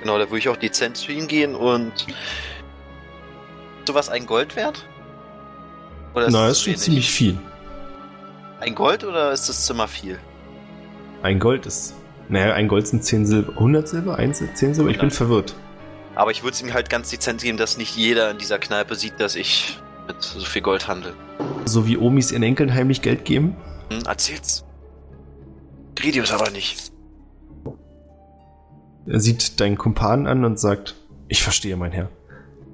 [0.00, 1.92] Genau, da würde ich auch dezent zu ihm gehen und.
[3.86, 4.84] sowas ein Gold wert?
[6.14, 6.82] Oder Na, es ist schon wenig?
[6.82, 7.38] ziemlich viel.
[8.58, 10.18] Ein Gold oder ist das Zimmer viel?
[11.22, 11.94] Ein Gold ist.
[12.28, 13.52] Naja, ein Gold sind 10 Silber.
[13.52, 14.16] 100 Silber?
[14.16, 14.90] 1, 10 Silber?
[14.90, 15.12] Ich bin 100.
[15.16, 15.54] verwirrt.
[16.14, 18.94] Aber ich würde es ihm halt ganz dezent geben, dass nicht jeder in dieser Kneipe
[18.96, 21.14] sieht, dass ich mit so viel Gold handle.
[21.64, 23.56] So wie Omis ihren Enkeln heimlich Geld geben?
[23.90, 24.64] Hm, erzähl's.
[25.94, 26.92] Gridius aber nicht.
[29.06, 30.96] Er sieht deinen Kumpan an und sagt:
[31.28, 32.10] Ich verstehe, mein Herr.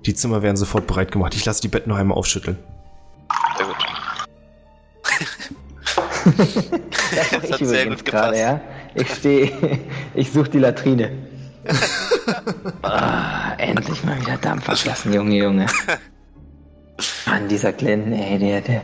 [0.05, 1.35] Die Zimmer werden sofort bereit gemacht.
[1.35, 2.59] Ich lasse die Betten noch einmal aufschütteln.
[3.57, 3.77] Sehr gut.
[7.15, 8.05] Das hat sehr gut gepasst.
[8.05, 8.61] gerade, ja.
[8.95, 9.81] Ich stehe,
[10.15, 11.11] ich suche die Latrine.
[12.83, 15.67] ah, endlich mal wieder Dampf ablassen, Junge, Junge.
[17.27, 18.83] Mann, dieser Glenn, ey, der, der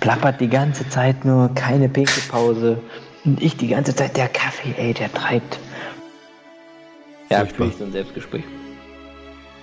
[0.00, 2.80] plappert die ganze Zeit nur, keine Pinkelpause.
[3.24, 5.58] Und ich die ganze Zeit, der Kaffee, ey, der treibt.
[7.30, 8.44] Ja, ich so ein Selbstgespräch.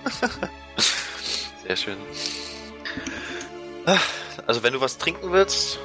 [1.66, 1.96] Sehr schön.
[3.86, 4.02] Ach,
[4.46, 5.78] Also wenn du was trinken willst,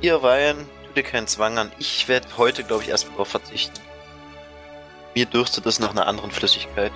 [0.00, 0.56] Bier, Wein,
[0.96, 1.70] dir keinen Zwang an.
[1.78, 3.78] Ich werde heute, glaube ich, erstmal darauf verzichten.
[5.14, 6.92] Mir dürstet es nach einer anderen Flüssigkeit.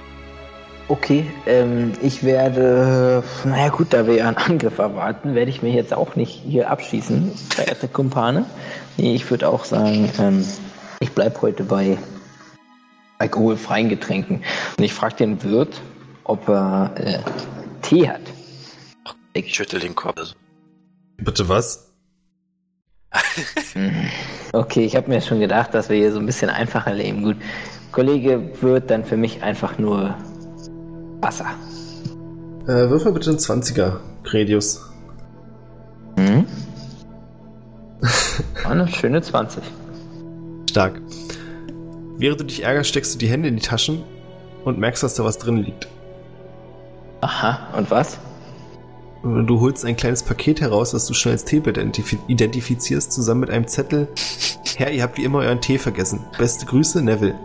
[0.88, 5.70] Okay, ähm, ich werde, naja gut, da wir ja einen Angriff erwarten, werde ich mir
[5.70, 8.44] jetzt auch nicht hier abschießen, verehrte Kumpane.
[8.96, 10.44] Nee, ich würde auch sagen, ähm,
[10.98, 11.96] ich bleib heute bei
[13.18, 14.42] alkoholfreien Getränken.
[14.76, 15.80] Und ich frage den Wirt,
[16.24, 17.18] ob er äh,
[17.82, 18.22] Tee hat.
[19.32, 20.34] Ich schüttel den Kopf.
[21.18, 21.89] Bitte was?
[24.52, 27.22] Okay, ich habe mir schon gedacht, dass wir hier so ein bisschen einfacher leben.
[27.22, 27.36] Gut,
[27.92, 30.14] Kollege Wirt dann für mich einfach nur
[31.20, 31.46] Wasser.
[32.64, 34.82] Äh, wirf mal bitte einen 20er, Gredius.
[36.16, 36.46] Hm?
[38.64, 39.62] Eine schöne 20.
[40.68, 41.00] Stark.
[42.18, 44.02] Während du dich ärgerst, steckst du die Hände in die Taschen
[44.64, 45.88] und merkst, dass da was drin liegt.
[47.20, 48.18] Aha, und was?
[49.22, 53.50] Du holst ein kleines Paket heraus, das du schnell als Tee identif identifizierst, zusammen mit
[53.50, 54.08] einem Zettel.
[54.76, 56.24] Herr, ihr habt wie immer euren Tee vergessen.
[56.38, 57.38] Beste Grüße, Neville.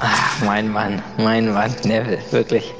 [0.00, 2.74] Ach, mein Mann, mein Mann, Neville, wirklich.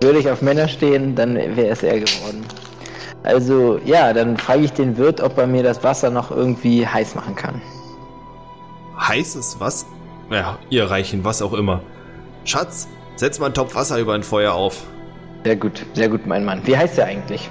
[0.00, 2.46] Würde ich auf Männer stehen, dann wäre es er geworden.
[3.24, 7.14] Also, ja, dann frage ich den Wirt, ob er mir das Wasser noch irgendwie heiß
[7.14, 7.60] machen kann.
[8.98, 9.84] Heißes was?
[10.30, 11.82] Ja, ihr Reichen, was auch immer.
[12.44, 14.84] Schatz, setz mal einen Topf Wasser über ein Feuer auf.
[15.44, 16.60] Sehr gut, sehr gut, mein Mann.
[16.66, 17.48] Wie heißt er eigentlich?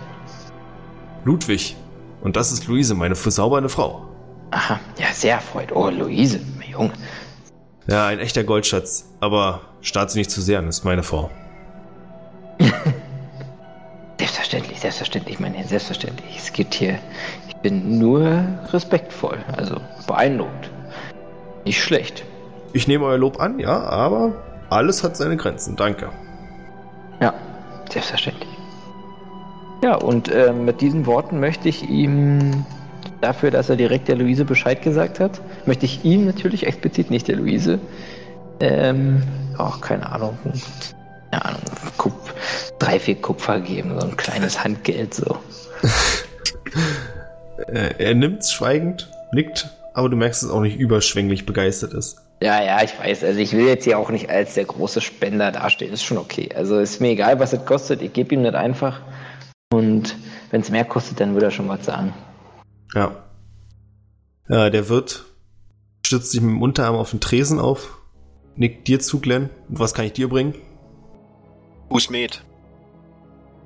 [1.25, 1.75] Ludwig.
[2.21, 4.05] Und das ist Luise, meine versaubernde Frau.
[4.51, 5.71] Aha, ja, sehr erfreut.
[5.73, 6.93] Oh, Luise, mein Junge.
[7.87, 9.05] Ja, ein echter Goldschatz.
[9.19, 11.31] Aber starrt sie nicht zu sehr an, ist meine Frau.
[14.19, 16.37] Selbstverständlich, selbstverständlich, mein Herr, selbstverständlich.
[16.37, 16.99] Es geht hier.
[17.47, 19.77] Ich bin nur respektvoll, also
[20.07, 20.69] beeindruckt.
[21.63, 22.25] Nicht schlecht.
[22.73, 24.33] Ich nehme euer Lob an, ja, aber
[24.69, 26.09] alles hat seine Grenzen, danke.
[27.21, 27.33] Ja,
[27.91, 28.49] selbstverständlich.
[29.83, 32.65] Ja, und äh, mit diesen Worten möchte ich ihm
[33.21, 37.27] dafür, dass er direkt der Luise Bescheid gesagt hat, möchte ich ihm natürlich explizit, nicht
[37.27, 37.79] der Luise,
[38.59, 39.23] ähm,
[39.57, 40.37] ach, keine Ahnung,
[41.31, 41.61] keine Ahnung,
[41.97, 42.33] Kup
[42.79, 45.37] drei, vier Kupfer geben, so ein kleines Handgeld so.
[47.67, 52.21] Äh, er nimmt's schweigend, nickt, aber du merkst, dass er auch nicht überschwänglich begeistert ist.
[52.41, 53.23] Ja, ja, ich weiß.
[53.23, 55.91] Also ich will jetzt hier auch nicht als der große Spender dastehen.
[55.91, 56.49] Ist schon okay.
[56.55, 58.01] Also ist mir egal, was es kostet.
[58.01, 59.01] Ich gebe ihm das einfach.
[59.73, 60.15] Und
[60.51, 62.13] wenn es mehr kostet, dann würde er schon was sagen.
[62.95, 63.23] Ja.
[64.47, 65.25] Ja, der Wirt
[66.05, 67.97] stützt sich mit dem Unterarm auf den Tresen auf,
[68.55, 69.49] nickt dir zu, Glenn.
[69.67, 70.55] Und was kann ich dir bringen?
[71.89, 72.43] Fußmet.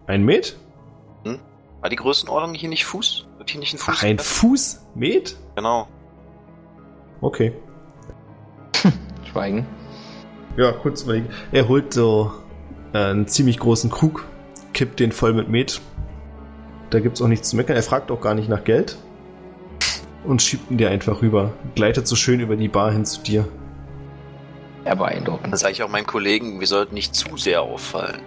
[0.07, 0.57] Ein Met?
[1.83, 3.25] War die Größenordnung hier nicht Fuß?
[3.37, 3.95] Wird hier nicht ein Fuß?
[3.97, 4.85] Ach, ein Fuß?
[4.95, 5.35] Met?
[5.57, 5.89] Genau.
[7.19, 7.51] Okay.
[9.33, 9.65] Schweigen.
[10.55, 11.29] Ja, kurz überlegen.
[11.51, 12.31] Er holt so
[12.93, 14.25] äh, einen ziemlich großen Krug,
[14.73, 15.81] kippt den voll mit Met.
[16.91, 17.75] Da gibt's auch nichts zu meckern.
[17.75, 18.97] Er fragt auch gar nicht nach Geld.
[20.23, 21.51] Und schiebt ihn dir einfach rüber.
[21.75, 23.47] Gleitet so schön über die Bar hin zu dir.
[24.85, 25.47] Ja, beeindruckend.
[25.51, 28.21] Dann sage ich auch meinen Kollegen, wir sollten nicht zu sehr auffallen.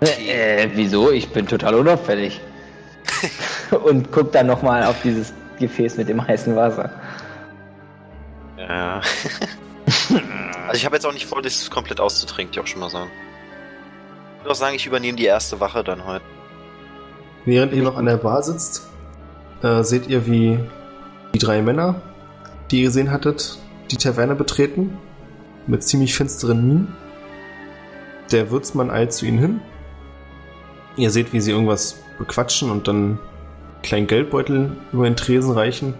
[0.00, 1.10] Äh, wieso?
[1.10, 2.40] Ich bin total unauffällig.
[3.84, 6.90] Und guck dann nochmal auf dieses Gefäß mit dem heißen Wasser.
[8.56, 9.00] Ja.
[10.66, 13.10] also ich habe jetzt auch nicht vor, das komplett auszutrinken, ich auch schon mal sagen.
[14.36, 16.24] Ich würde auch sagen, ich übernehme die erste Wache dann heute.
[17.44, 18.88] Während ihr noch an der Bar sitzt,
[19.62, 20.58] äh, seht ihr, wie
[21.34, 22.00] die drei Männer,
[22.70, 23.58] die ihr gesehen hattet,
[23.90, 24.98] die Taverne betreten.
[25.66, 26.96] Mit ziemlich finsteren Mienen.
[28.30, 29.60] Der Wirtsmann eilt zu ihnen hin.
[30.96, 33.18] Ihr seht, wie sie irgendwas bequatschen und dann einen
[33.82, 35.94] kleinen Geldbeutel über den Tresen reichen.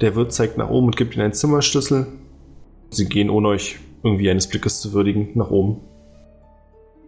[0.00, 2.06] Der Wirt zeigt nach oben und gibt ihnen einen Zimmerschlüssel.
[2.90, 5.80] Sie gehen, ohne euch irgendwie eines Blickes zu würdigen, nach oben.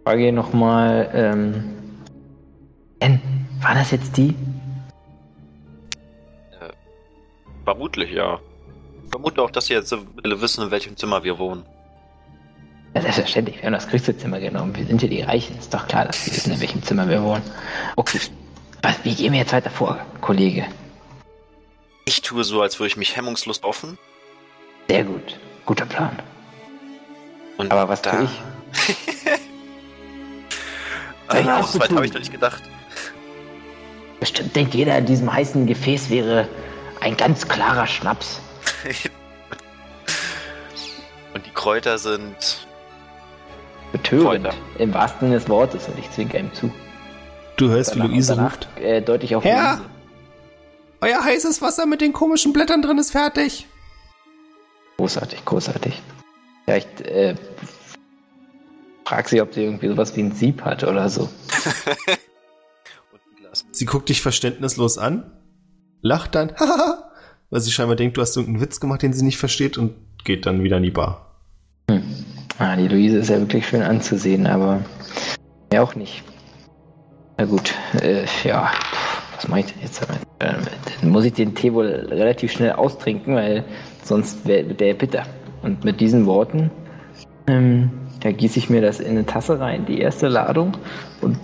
[0.03, 1.63] Frage nochmal, ähm.
[2.99, 3.19] Ben,
[3.61, 4.33] war das jetzt die?
[7.63, 8.39] Vermutlich, ja.
[9.05, 11.63] Ich vermute auch, dass sie jetzt alle wissen, in welchem Zimmer wir wohnen.
[12.93, 14.75] Ja, selbstverständlich, wir haben das größte Zimmer genommen.
[14.75, 15.57] Wir sind ja die Reichen.
[15.57, 17.43] Ist doch klar, dass wir wissen, in welchem Zimmer wir wohnen.
[17.95, 18.19] Okay.
[18.81, 20.65] Was, wie gehen wir jetzt weiter vor, Kollege?
[22.05, 23.97] Ich tue so, als würde ich mich hemmungslos offen.
[24.89, 25.39] Sehr gut.
[25.65, 26.17] Guter Plan.
[27.57, 28.11] Und Aber was da.
[28.11, 28.41] tue ich?
[31.49, 32.61] Auch so weit habe ich doch nicht gedacht.
[34.19, 36.47] Bestimmt denkt jeder, in diesem heißen Gefäß wäre
[36.99, 38.41] ein ganz klarer Schnaps.
[41.33, 42.67] Und die Kräuter sind.
[43.93, 44.43] Betörend.
[44.45, 44.57] Kräuter.
[44.79, 46.71] Im wahrsten Sinne des Wortes und ich zwinker ihm zu.
[47.57, 48.67] Du hörst, wie Danach- Luise danach, ruft.
[48.79, 49.77] Äh, deutlich auf Herr!
[49.77, 49.85] Luise.
[51.01, 53.67] Euer heißes Wasser mit den komischen Blättern drin ist fertig.
[55.01, 55.99] Großartig, großartig.
[56.67, 57.33] Ja, ich äh,
[59.03, 61.27] frag sie, ob sie irgendwie sowas wie ein Sieb hat oder so.
[63.71, 65.31] Sie guckt dich verständnislos an,
[66.01, 67.11] lacht dann, haha,
[67.49, 70.45] weil sie scheinbar denkt, du hast irgendeinen Witz gemacht, den sie nicht versteht und geht
[70.45, 71.35] dann wieder in die Bar.
[72.59, 74.85] Ah, die Luise ist ja wirklich schön anzusehen, aber
[75.71, 76.23] mir auch nicht.
[77.37, 78.71] Na gut, äh, ja,
[79.35, 80.21] was mache ich denn jetzt damit?
[80.39, 80.53] Äh,
[81.01, 83.65] Dann muss ich den Tee wohl relativ schnell austrinken, weil
[84.03, 85.23] sonst wär- wird der bitter.
[85.63, 86.71] Und mit diesen Worten,
[87.47, 87.91] ähm,
[88.21, 90.77] da gieße ich mir das in eine Tasse rein, die erste Ladung,
[91.21, 91.37] und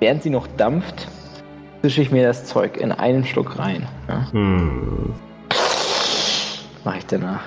[0.00, 1.08] während sie noch dampft,
[1.82, 3.86] zische ich mir das Zeug in einen Schluck rein.
[4.08, 5.12] Ja, Hm.
[6.84, 7.40] mache ich danach.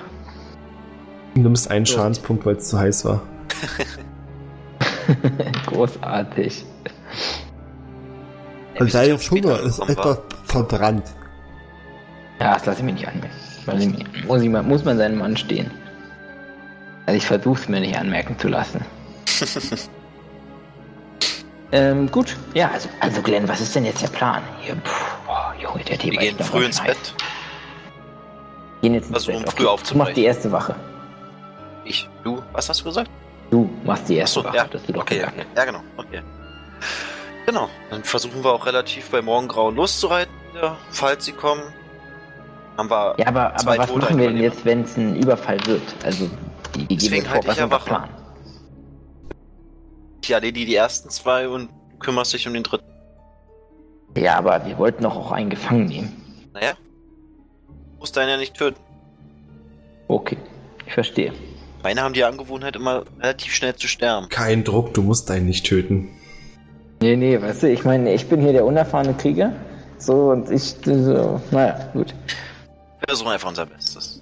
[1.34, 3.22] Du nimmst einen Schadenspunkt, weil es zu heiß war.
[5.66, 6.64] Großartig.
[8.78, 10.18] Sind ja später gekommen, wa?
[10.44, 11.04] verbrannt.
[12.40, 13.34] Ja, das lasse ich mir nicht anmerken.
[13.76, 14.24] Ich nicht.
[14.26, 15.70] Muss, ich muss man seinem Mann stehen.
[17.06, 18.84] Also ich versuche es mir nicht anmerken zu lassen.
[21.72, 22.36] ähm, gut.
[22.54, 24.42] Ja, also, also Glenn, was ist denn jetzt der Plan?
[24.60, 26.88] Hier, pff, boah, Junge, der Tee Wir gehen früh ins heiß.
[26.88, 27.14] Bett.
[28.82, 29.52] Gehen jetzt ins Versuchen, Bett.
[29.52, 29.98] früh Du aufzubrechen.
[29.98, 30.74] machst die erste Wache.
[31.84, 33.10] Ich, du, was hast du gesagt?
[33.50, 34.56] Du machst die erste Achso, Wache.
[34.56, 34.66] ja.
[34.70, 35.34] Das du doch Okay, gesagt.
[35.38, 35.46] okay.
[35.56, 35.80] Ja, genau.
[35.96, 36.22] Okay.
[37.46, 37.68] Genau.
[37.90, 40.32] Dann versuchen wir auch relativ bei Morgengrauen loszureiten,
[40.90, 41.62] falls sie kommen.
[42.78, 43.16] Haben wir.
[43.18, 45.82] Ja, aber, Zwei aber was Tote machen wir denn jetzt, wenn es ein Überfall wird?
[46.04, 46.30] Also,
[46.76, 47.34] die, die Deswegen wir vor.
[47.34, 47.78] halte ich Was ja.
[47.78, 48.08] Plan?
[50.22, 52.84] Ich erledige die ersten zwei und du kümmerst dich um den dritten.
[54.16, 56.40] Ja, aber wir wollten doch auch einen gefangen nehmen.
[56.54, 56.74] Naja.
[57.66, 58.80] Du musst deinen ja nicht töten.
[60.06, 60.38] Okay,
[60.86, 61.32] ich verstehe.
[61.82, 64.28] Meine haben die Angewohnheit, immer relativ schnell zu sterben.
[64.28, 66.10] Kein Druck, du musst einen nicht töten.
[67.00, 69.52] Nee, nee, weißt du, ich meine, ich bin hier der unerfahrene Krieger.
[69.98, 72.14] So, und ich, so, naja, gut.
[73.08, 74.20] Wir versuchen einfach unser Bestes.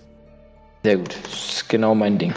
[0.85, 1.17] Sehr gut.
[1.25, 2.33] Das ist genau mein Ding.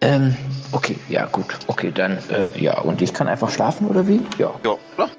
[0.00, 0.34] Ähm,
[0.72, 1.44] okay, ja, gut.
[1.66, 4.22] Okay, dann, äh, ja, und ich kann einfach schlafen, oder wie?
[4.38, 5.10] Ja, Ja, klar.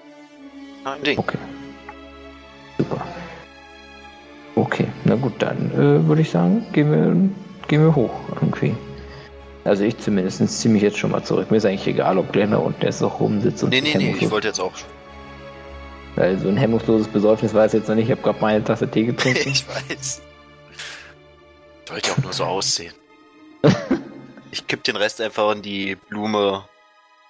[0.83, 1.19] Kein Ding.
[1.19, 1.37] okay.
[2.79, 3.05] Super.
[4.55, 4.87] okay.
[5.03, 8.09] Na gut, dann äh, würde ich sagen, gehen wir, gehen wir hoch
[8.41, 8.75] irgendwie.
[9.63, 11.51] Also ich zumindest ziehe mich jetzt schon mal zurück.
[11.51, 14.15] Mir ist eigentlich egal, ob Glenn da unten jetzt noch rumsitzt und Nee, nee, nee,
[14.19, 14.89] ich wollte jetzt auch schon.
[16.15, 18.05] Weil so ein hemmungsloses Besäufnis war es jetzt noch nicht.
[18.05, 19.49] Ich habe gerade meine Tasse Tee getrunken.
[19.49, 20.23] ich weiß.
[21.87, 22.93] Sollte ja auch nur so aussehen.
[24.51, 26.63] Ich kipp den Rest einfach in die Blume,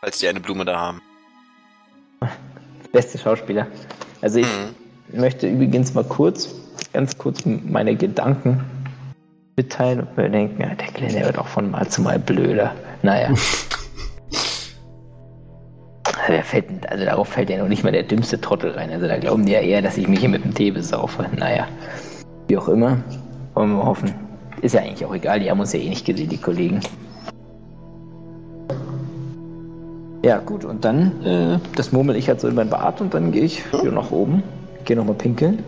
[0.02, 1.02] falls die eine Blume da haben.
[2.92, 3.68] Beste Schauspieler.
[4.22, 5.20] Also ich Mhm.
[5.20, 6.50] möchte übrigens mal kurz,
[6.94, 8.64] ganz kurz meine Gedanken
[9.56, 12.74] mitteilen und mir denken, ja, der Glenn, der wird auch von Mal zu Mal blöder.
[13.04, 13.34] Naja.
[16.28, 18.92] Also, fällt, also darauf fällt ja noch nicht mal der dümmste Trottel rein.
[18.92, 21.26] Also da glauben die ja eher, dass ich mich hier mit dem Tee besaufe.
[21.38, 21.68] Naja,
[22.50, 22.98] wie auch immer.
[23.54, 24.14] Wollen wir mal hoffen.
[24.62, 26.80] Ist ja eigentlich auch egal, die haben uns ja eh nicht gesehen, die Kollegen.
[30.24, 33.32] Ja, gut, und dann, äh, das murmel ich halt so in mein Bad und dann
[33.32, 34.44] gehe ich wieder nach oben.
[34.86, 35.64] Gehe nochmal pinkeln.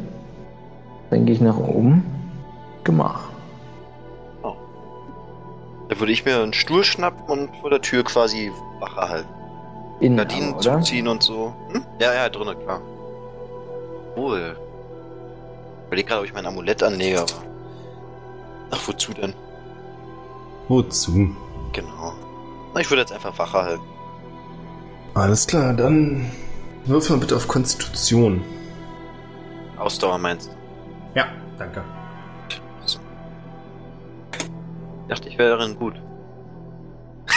[1.11, 2.03] Dann gehe ich nach oben.
[2.83, 3.29] Gemach.
[5.89, 9.29] Da würde ich mir einen Stuhl schnappen und vor der Tür quasi Wache halten.
[9.99, 11.53] Innen, Gardinen aber, zuziehen und so.
[11.71, 11.83] Hm?
[11.99, 12.79] Ja, ja, drinnen, klar.
[14.15, 14.55] Wohl.
[15.81, 17.48] Ich überleg gerade, ob ich mein Amulett anlege, aber.
[18.71, 19.33] Ach, wozu denn?
[20.67, 21.35] Wozu?
[21.73, 22.13] Genau.
[22.73, 23.83] Na, ich würde jetzt einfach Wache halten.
[25.15, 26.31] Alles klar, dann
[26.85, 28.43] würfel mal bitte auf Konstitution.
[29.77, 31.19] Ausdauer meinst du?
[31.19, 31.83] Ja, danke.
[35.09, 35.95] Ich dachte, ich wäre darin gut.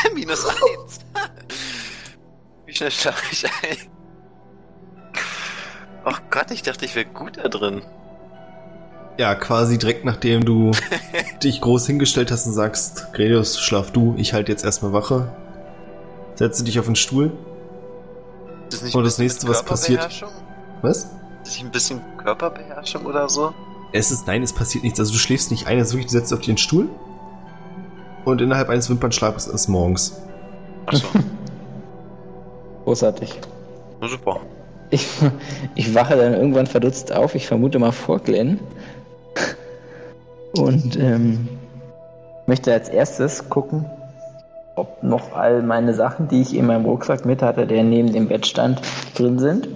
[0.15, 1.01] Minus eins.
[2.67, 3.77] Wie schnell schlafe ich ein?
[6.05, 7.83] Ach Gott, ich dachte, ich wäre gut da drin.
[9.19, 10.71] Ja, quasi direkt nachdem du
[11.43, 15.31] dich groß hingestellt hast und sagst, Gredius, schlaf du, ich halte jetzt erstmal Wache.
[16.35, 17.33] Setze dich auf den Stuhl.
[18.69, 20.25] Ist das nicht Und das nächste, was passiert-?
[20.81, 20.99] Was?
[20.99, 21.11] Ist
[21.45, 23.53] das nicht ein bisschen Körperbeherrschung oder so?
[23.93, 24.99] Es ist, nein, es passiert nichts.
[24.99, 26.89] Also du schläfst nicht ein, ist wirklich, du setzt dich auf den Stuhl.
[28.25, 30.17] Und innerhalb eines Wimpernschlags ist es morgens.
[30.87, 31.07] Achso,
[32.85, 33.39] Großartig.
[34.01, 34.41] na super.
[34.91, 35.09] Ich,
[35.75, 38.59] ich wache dann irgendwann verdutzt auf, ich vermute mal vor Glenn.
[40.57, 41.49] Und ähm,
[42.47, 43.87] möchte als erstes gucken,
[44.77, 48.29] ob noch all meine Sachen, die ich in meinem Rucksack mit hatte, der neben dem
[48.29, 48.81] Bett stand,
[49.15, 49.69] drin sind.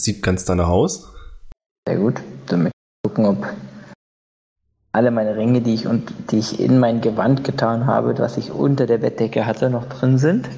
[0.00, 1.12] Sieht ganz danach aus.
[1.86, 2.20] Sehr gut.
[2.46, 3.46] Dann möchte ich gucken, ob
[4.92, 8.52] alle meine Ringe, die ich, und, die ich in mein Gewand getan habe, was ich
[8.52, 10.48] unter der Bettdecke hatte, noch drin sind.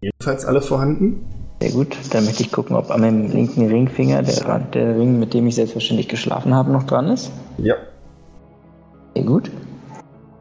[0.00, 1.24] Jedenfalls alle vorhanden.
[1.60, 1.96] Sehr gut.
[2.12, 5.56] Dann möchte ich gucken, ob an meinem linken Ringfinger der, der Ring, mit dem ich
[5.56, 7.30] selbstverständlich geschlafen habe, noch dran ist.
[7.62, 7.76] Ja.
[9.14, 9.50] Sehr gut.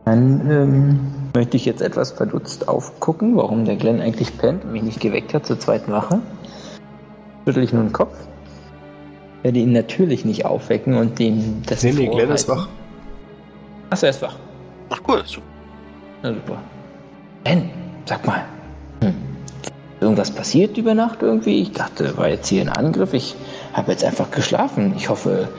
[0.06, 1.00] Dann ähm,
[1.36, 5.34] möchte ich jetzt etwas verdutzt aufgucken, warum der Glenn eigentlich pennt und mich nicht geweckt
[5.34, 6.20] hat zur zweiten Wache.
[7.46, 8.16] Schüttel ich nun den Kopf.
[9.44, 12.68] Werde ihn natürlich nicht aufwecken und dem das Nee, nee, Glenn ist wach.
[13.90, 14.36] Achso, er ist wach.
[14.90, 15.46] Ach cool, super.
[16.24, 16.58] Na super.
[17.44, 17.70] Glenn,
[18.06, 18.44] sag mal.
[19.02, 19.14] Hm.
[20.02, 21.62] Irgendwas passiert über Nacht irgendwie?
[21.62, 23.14] Ich dachte, war jetzt hier ein Angriff.
[23.14, 23.36] Ich
[23.74, 24.94] habe jetzt einfach geschlafen.
[24.96, 25.50] Ich hoffe,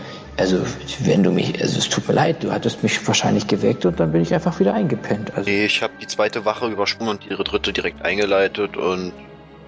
[0.40, 0.64] also
[1.04, 4.10] wenn du mich, also es tut mir leid, du hattest mich wahrscheinlich geweckt und dann
[4.10, 5.32] bin ich einfach wieder eingepennt.
[5.36, 9.12] Also Nee, ich habe die zweite Wache übersprungen und ihre dritte direkt eingeleitet und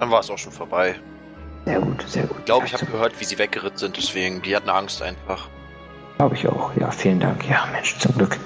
[0.00, 0.94] dann war es auch schon vorbei.
[1.66, 2.38] sehr gut, sehr gut.
[2.38, 5.48] Ich glaube, ich habe gehört, wie sie weggeritten sind, deswegen, die hatten Angst einfach.
[6.16, 6.74] Glaube ich auch.
[6.76, 7.46] Ja, vielen Dank.
[7.48, 8.38] Ja, Mensch, zum Glück.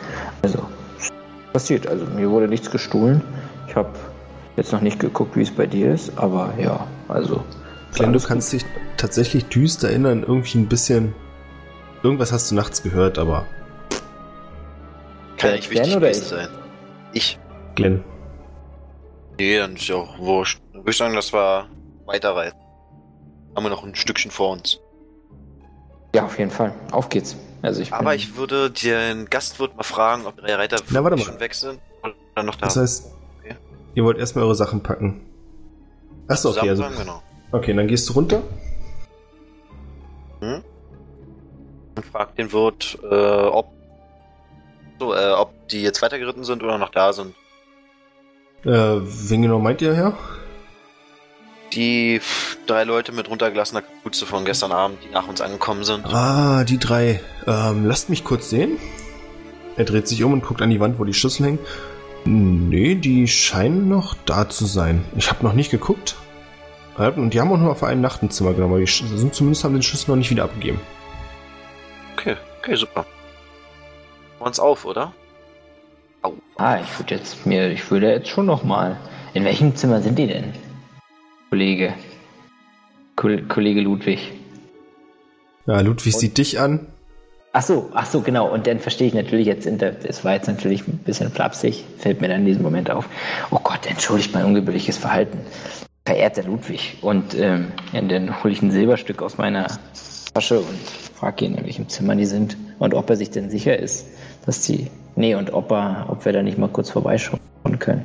[0.42, 0.66] Also,
[1.52, 1.86] passiert.
[1.86, 3.22] Also, mir wurde nichts gestohlen.
[3.68, 3.90] Ich habe
[4.56, 7.44] jetzt noch nicht geguckt, wie es bei dir ist, aber ja, also.
[7.94, 8.64] Glenn, du kannst dich
[8.96, 11.14] tatsächlich düster erinnern, irgendwie ein bisschen.
[12.06, 13.46] Irgendwas hast du nachts gehört, aber.
[15.38, 16.28] Kann ja nicht wichtig Glenn oder gewesen ich?
[16.28, 16.48] sein.
[17.12, 17.38] Ich?
[17.74, 18.04] Glenn.
[19.40, 20.60] Nee, dann ist ja auch wurscht.
[20.72, 21.68] Dann würde ich sagen, das war
[22.04, 22.56] weiterreiten.
[23.56, 24.78] Haben wir noch ein Stückchen vor uns.
[26.14, 26.72] Ja, auf jeden Fall.
[26.92, 27.36] Auf geht's.
[27.62, 31.16] Also, ich Aber bin, ich würde den Gastwirt mal fragen, ob drei Reiter Na, warte
[31.16, 31.32] wirklich mal.
[31.32, 31.80] schon weg sind
[32.34, 33.56] oder noch da Das heißt, Okay.
[33.96, 35.22] ihr wollt erstmal eure Sachen packen.
[36.28, 36.84] Achso, okay, also.
[36.96, 37.20] genau.
[37.50, 38.42] Okay, dann gehst du runter.
[40.40, 40.62] Hm?
[41.96, 43.72] Und fragt den Wirt, äh, ob
[44.98, 47.34] so, äh, ob die jetzt weitergeritten sind oder noch da sind.
[48.64, 50.14] Äh, wen genau meint ihr, Herr?
[51.72, 52.20] Die
[52.66, 56.06] drei Leute mit runtergelassener Kapuze von gestern Abend, die nach uns angekommen sind.
[56.06, 57.20] Ah, die drei.
[57.46, 58.78] Ähm, lasst mich kurz sehen.
[59.76, 61.58] Er dreht sich um und guckt an die Wand, wo die Schlüssel hängen.
[62.24, 65.04] Nee, die scheinen noch da zu sein.
[65.16, 66.16] Ich habe noch nicht geguckt.
[66.96, 69.64] Und die haben auch nur auf einen Nacht ein Zimmer genommen, aber die sind zumindest
[69.64, 70.80] haben den Schlüssel noch nicht wieder abgegeben.
[72.66, 73.02] Okay, super.
[73.02, 75.12] Machen wir uns auf, oder?
[76.22, 76.32] Au.
[76.56, 78.96] ah, ich würde jetzt mir, ich würde jetzt schon noch mal.
[79.34, 80.52] In welchem Zimmer sind die denn?
[81.48, 81.94] Kollege.
[83.14, 84.32] Kol Kollege Ludwig.
[85.66, 86.88] Ja, Ludwig sieht dich an.
[87.52, 88.52] Ach so, ach so, genau.
[88.52, 92.26] Und dann verstehe ich natürlich jetzt, es war jetzt natürlich ein bisschen flapsig, fällt mir
[92.26, 93.08] dann in diesem Moment auf.
[93.52, 95.38] Oh Gott, entschuldigt mein ungebührliches Verhalten.
[96.04, 96.98] Verehrter Ludwig.
[97.00, 99.68] Und ähm, ja, dann hole ich ein Silberstück aus meiner
[100.34, 103.78] Tasche und frage ihn, in welchem Zimmer die sind und ob er sich denn sicher
[103.78, 104.06] ist,
[104.44, 104.88] dass die.
[105.16, 107.40] Nee, und ob er, ob wir da nicht mal kurz vorbeischauen
[107.78, 108.04] können.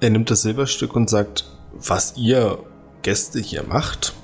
[0.00, 2.58] Er nimmt das Silberstück und sagt, was ihr
[3.02, 4.14] Gäste hier macht,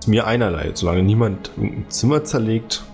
[0.00, 0.70] ist mir einerlei.
[0.74, 2.84] Solange niemand ein Zimmer zerlegt,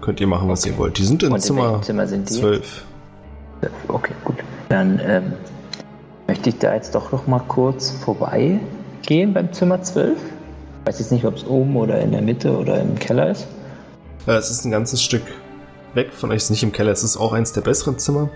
[0.00, 0.70] könnt ihr machen, was Okay.
[0.72, 0.98] ihr wollt.
[0.98, 2.34] Die sind in Zimmer, Zimmer sind die?
[2.34, 2.84] 12.
[3.88, 4.36] Okay, gut.
[4.68, 5.32] Dann ähm,
[6.26, 10.18] möchte ich da jetzt doch noch mal kurz vorbeigehen beim Zimmer 12.
[10.84, 13.46] Weiß jetzt nicht, ob es oben oder in der Mitte oder im Keller ist.
[14.26, 15.22] Äh, Es ist ein ganzes Stück
[15.94, 18.28] weg von euch, es ist nicht im Keller, es ist auch eins der besseren Zimmer.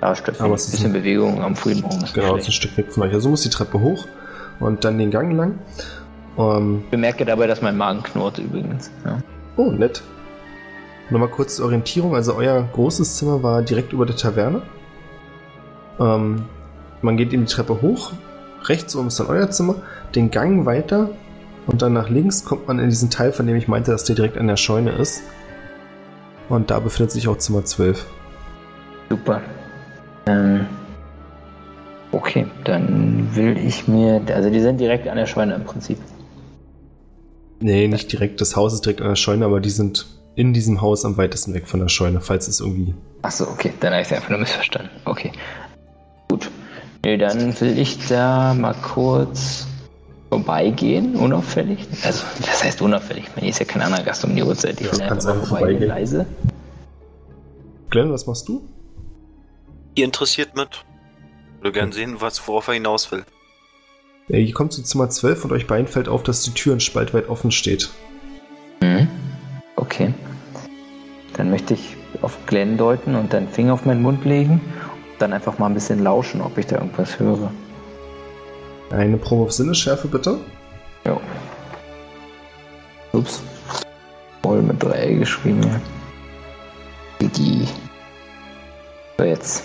[0.00, 2.04] Da stört Aber ein es ist bisschen ein- Bewegung am frühen Morgen.
[2.14, 2.52] Genau, es ist ein.
[2.52, 3.12] Stück weg von euch.
[3.12, 4.06] Also muss die Treppe hoch
[4.60, 5.58] und dann den Gang lang.
[6.38, 8.90] Ähm, Ich bemerke dabei, dass mein Magen knurrt übrigens.
[9.04, 9.18] Ja.
[9.56, 10.02] oh, nett.
[11.10, 12.14] Nochmal kurz zur Orientierung.
[12.14, 14.62] Also euer großes Zimmer war direkt über der Taverne.
[15.98, 16.44] Ähm,
[17.02, 18.12] man geht in die Treppe hoch.
[18.64, 19.76] Rechts oben ist dann euer Zimmer.
[20.14, 21.10] Den Gang weiter
[21.68, 24.16] und dann nach links kommt man in diesen Teil, von dem ich meinte, dass der
[24.16, 25.22] direkt an der Scheune ist.
[26.48, 28.06] Und da befindet sich auch Zimmer 12.
[29.10, 29.42] Super.
[30.26, 30.66] Ähm,
[32.10, 34.22] okay, dann will ich mir.
[34.34, 35.98] Also die sind direkt an der Scheune im Prinzip.
[37.60, 38.40] Nee, nicht direkt.
[38.40, 40.06] Das Haus ist direkt an der Scheune, aber die sind
[40.36, 42.94] in diesem Haus am weitesten weg von der Scheune, falls es irgendwie.
[43.20, 44.90] Achso, okay, dann habe ich es einfach nur missverstanden.
[45.04, 45.32] Okay.
[46.30, 46.50] Gut.
[47.04, 49.66] Nee, dann will ich da mal kurz
[50.28, 51.86] vorbeigehen, unauffällig.
[52.04, 53.24] Also, das heißt unauffällig?
[53.40, 54.80] Mir ist ja kein anderer Gast um die Uhrzeit.
[54.80, 56.26] Ich Ja, kannst einfach vorbeigehen, leise.
[57.90, 58.68] Glenn, was machst du?
[59.94, 60.84] Ihr interessiert mit?
[61.56, 63.24] Ich würde gern sehen, was, worauf er hinaus will.
[64.28, 66.80] Ja, ihr kommt zu Zimmer 12 und euch beiden fällt auf, dass die Tür ein
[66.80, 67.88] Spalt weit offen steht.
[68.82, 69.08] Mhm.
[69.76, 70.12] Okay.
[71.34, 74.60] Dann möchte ich auf Glenn deuten und dann Finger auf meinen Mund legen
[75.12, 77.50] und dann einfach mal ein bisschen lauschen, ob ich da irgendwas höre.
[78.90, 80.38] Eine Probe auf Sinnesschärfe, bitte.
[81.06, 81.20] Jo.
[83.12, 83.42] Ups.
[84.42, 85.80] Voll mit 3 geschrieben, ja.
[87.20, 87.66] Digi.
[89.18, 89.62] So, jetzt.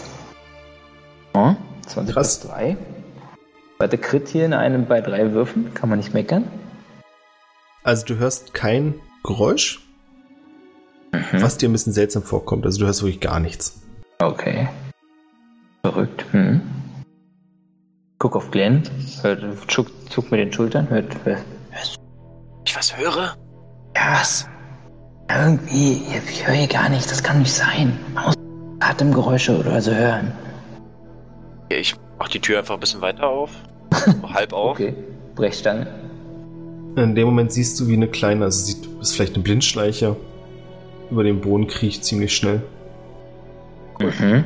[1.33, 1.53] Oh,
[1.87, 2.39] 20 Krass.
[2.39, 2.77] plus 3.
[3.79, 5.73] Warte, Crit hier in einem bei drei Würfen.
[5.73, 6.45] Kann man nicht meckern.
[7.83, 9.81] Also du hörst kein Geräusch,
[11.11, 11.41] Mhm.
[11.41, 12.65] was dir ein bisschen seltsam vorkommt.
[12.65, 13.81] Also du hörst wirklich gar nichts.
[14.19, 14.69] Okay.
[15.81, 16.25] Verrückt.
[16.31, 16.61] Hm.
[18.23, 18.83] Guck auf Glenn.
[19.21, 20.89] Hört, zuck, zuck mit den Schultern.
[20.89, 21.43] Hört, hört.
[22.65, 23.35] Ich was höre?
[23.97, 24.47] Ja, Was?
[25.29, 26.01] irgendwie.
[26.25, 27.07] Ich höre hier gar nichts.
[27.07, 27.99] Das kann nicht sein.
[28.13, 28.35] Man muss
[28.79, 30.31] Atemgeräusche oder so hören.
[31.69, 33.51] Ja, ich mach die Tür einfach ein bisschen weiter auf.
[34.23, 34.79] Halb auf.
[34.79, 34.95] Okay.
[35.35, 35.85] Brechstange.
[36.95, 40.15] In dem Moment siehst du, wie eine kleine, also sieht, ist vielleicht eine Blindschleiche,
[41.11, 42.61] über den Boden kriecht ziemlich schnell.
[43.99, 44.45] Mhm.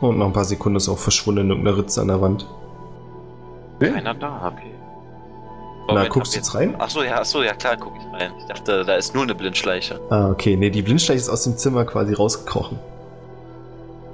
[0.00, 2.46] Und nach ein paar Sekunden ist auch verschwunden in irgendeiner Ritze an der Wand.
[3.80, 4.74] Keiner da, okay.
[5.88, 6.80] Na, guckst du jetzt rein?
[6.80, 8.32] Achso, ja, achso, ja klar, guck ich rein.
[8.38, 10.00] Ich dachte, da ist nur eine Blindschleiche.
[10.10, 10.56] Ah, okay.
[10.56, 12.78] Nee, die Blindschleiche ist aus dem Zimmer quasi rausgekrochen.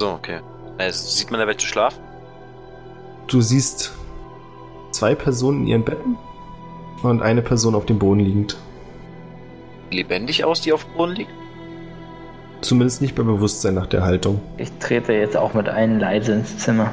[0.00, 0.40] So, okay.
[0.78, 2.00] Also, sieht man da welche schlafen?
[3.28, 3.92] Du siehst
[4.90, 6.18] zwei Personen in ihren Betten
[7.02, 8.56] und eine Person auf dem Boden liegend.
[9.90, 11.30] Lebendig aus, die auf dem Boden liegt?
[12.60, 14.40] Zumindest nicht bei Bewusstsein nach der Haltung.
[14.58, 16.90] Ich trete jetzt auch mit einem leise ins Zimmer.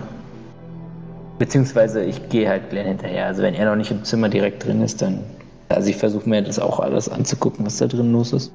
[1.39, 3.26] Beziehungsweise ich gehe halt Glenn hinterher.
[3.26, 5.24] Also wenn er noch nicht im Zimmer direkt drin ist, dann.
[5.70, 8.51] Also ich versuche mir das auch alles anzugucken, was da drin los ist.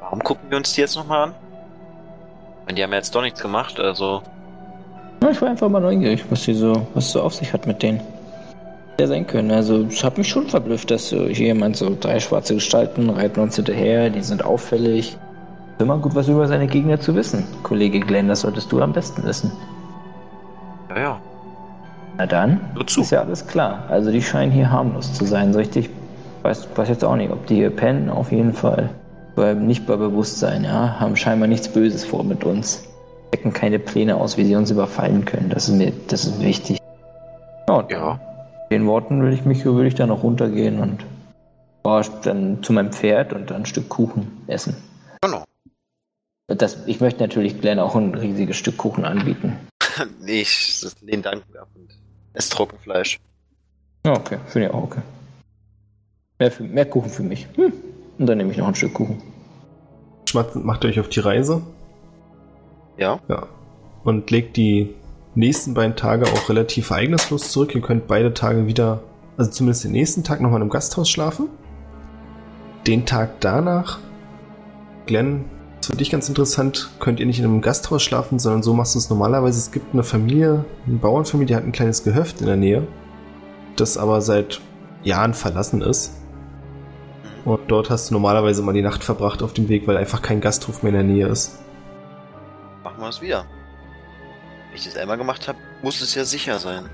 [0.00, 1.34] Warum gucken wir uns die jetzt nochmal an?
[2.66, 4.22] Weil die haben ja jetzt doch nichts gemacht, also.
[5.22, 7.82] Ja, ich war einfach mal neugierig, was sie so, was so auf sich hat mit
[7.82, 8.00] denen.
[8.98, 9.50] Ja sein können.
[9.50, 13.40] Also es hat mich schon verblüfft, dass so hier jemand so drei schwarze Gestalten reiten
[13.40, 15.16] uns hinterher, die sind auffällig.
[15.80, 17.44] Immer gut was über seine Gegner zu wissen.
[17.62, 19.50] Kollege Glenn, das solltest du am besten wissen.
[20.90, 21.20] Ja, ja.
[22.18, 23.00] Na dann, Nur zu.
[23.00, 23.84] ist ja alles klar.
[23.88, 25.52] Also die scheinen hier harmlos zu sein.
[25.52, 25.88] So richtig,
[26.42, 28.90] weiß, weiß jetzt auch nicht, ob die hier pennen, auf jeden Fall.
[29.36, 31.00] Weil nicht bei Bewusstsein, ja.
[31.00, 32.84] Haben scheinbar nichts Böses vor mit uns.
[33.32, 35.48] Decken keine Pläne aus, wie sie uns überfallen können.
[35.48, 36.78] Das ist mir, das ist wichtig.
[37.68, 38.18] Ja, und Ja.
[38.70, 41.06] den Worten will ich mich, würde ich dann auch runtergehen und
[41.84, 44.76] oh, dann zu meinem Pferd und dann ein Stück Kuchen essen.
[45.22, 45.44] Genau.
[46.56, 49.56] Das, ich möchte natürlich Glenn auch ein riesiges Stück Kuchen anbieten.
[50.20, 51.88] nee, ich den Dank ab und
[52.32, 53.20] ess Trockenfleisch.
[54.04, 55.02] Ja, okay, finde ich auch okay.
[56.38, 57.46] Mehr, für, mehr Kuchen für mich.
[57.54, 57.72] Hm.
[58.18, 59.22] Und dann nehme ich noch ein Stück Kuchen.
[60.28, 61.62] Schmatzend macht ihr euch auf die Reise.
[62.96, 63.20] Ja.
[63.28, 63.46] Ja.
[64.02, 64.94] Und legt die
[65.34, 67.74] nächsten beiden Tage auch relativ ereignislos zurück.
[67.74, 69.02] Ihr könnt beide Tage wieder,
[69.36, 71.48] also zumindest den nächsten Tag nochmal im Gasthaus schlafen.
[72.86, 73.98] Den Tag danach
[75.06, 75.44] Glenn,
[75.80, 78.94] ist für dich ganz interessant, könnt ihr nicht in einem Gasthaus schlafen, sondern so machst
[78.94, 79.58] du es normalerweise.
[79.58, 82.86] Es gibt eine Familie, eine Bauernfamilie, die hat ein kleines Gehöft in der Nähe,
[83.76, 84.60] das aber seit
[85.02, 86.16] Jahren verlassen ist.
[87.44, 90.40] Und dort hast du normalerweise mal die Nacht verbracht auf dem Weg, weil einfach kein
[90.40, 91.58] Gasthof mehr in der Nähe ist.
[92.84, 93.46] Machen wir es wieder.
[94.68, 96.84] Wenn ich das einmal gemacht habe, muss es ja sicher sein.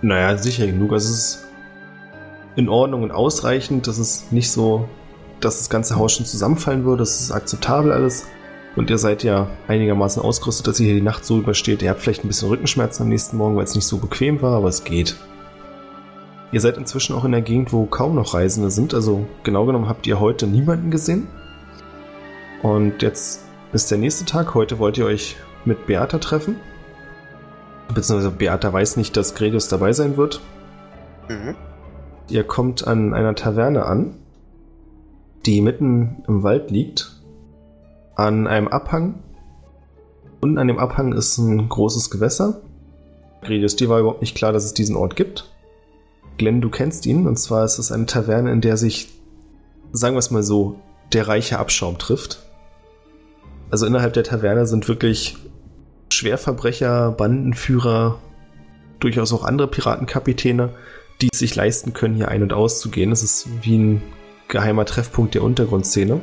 [0.00, 0.92] Naja, sicher genug.
[0.92, 1.44] Also es ist
[2.56, 3.86] in Ordnung und ausreichend.
[3.86, 4.88] Das ist nicht so,
[5.40, 7.02] dass das ganze Haus schon zusammenfallen würde.
[7.02, 8.26] Das ist akzeptabel alles.
[8.76, 11.82] Und ihr seid ja einigermaßen ausgerüstet, dass ihr hier die Nacht so übersteht.
[11.82, 14.56] Ihr habt vielleicht ein bisschen Rückenschmerzen am nächsten Morgen, weil es nicht so bequem war,
[14.56, 15.16] aber es geht.
[16.52, 18.94] Ihr seid inzwischen auch in der Gegend, wo kaum noch Reisende sind.
[18.94, 21.28] Also genau genommen habt ihr heute niemanden gesehen.
[22.62, 24.54] Und jetzt ist der nächste Tag.
[24.54, 26.56] Heute wollt ihr euch mit Beata treffen.
[27.92, 30.40] Beziehungsweise Beata weiß nicht, dass Gredius dabei sein wird.
[31.28, 31.56] Mhm.
[32.28, 34.14] Ihr kommt an einer Taverne an,
[35.46, 37.20] die mitten im Wald liegt,
[38.14, 39.22] an einem Abhang.
[40.40, 42.60] Unten an dem Abhang ist ein großes Gewässer.
[43.42, 45.50] Gredius, dir war überhaupt nicht klar, dass es diesen Ort gibt.
[46.36, 49.08] Glenn, du kennst ihn, und zwar ist es eine Taverne, in der sich,
[49.92, 50.76] sagen wir es mal so,
[51.12, 52.46] der reiche Abschaum trifft.
[53.70, 55.36] Also innerhalb der Taverne sind wirklich
[56.12, 58.18] Schwerverbrecher, Bandenführer,
[58.98, 60.74] durchaus auch andere Piratenkapitäne,
[61.20, 63.12] die es sich leisten können, hier ein- und auszugehen.
[63.12, 64.02] Es ist wie ein
[64.50, 66.20] geheimer Treffpunkt der Untergrundszene.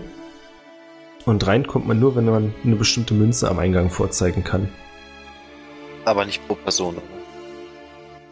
[1.26, 4.70] Und rein kommt man nur, wenn man eine bestimmte Münze am Eingang vorzeigen kann.
[6.06, 7.04] Aber nicht pro Person, oder?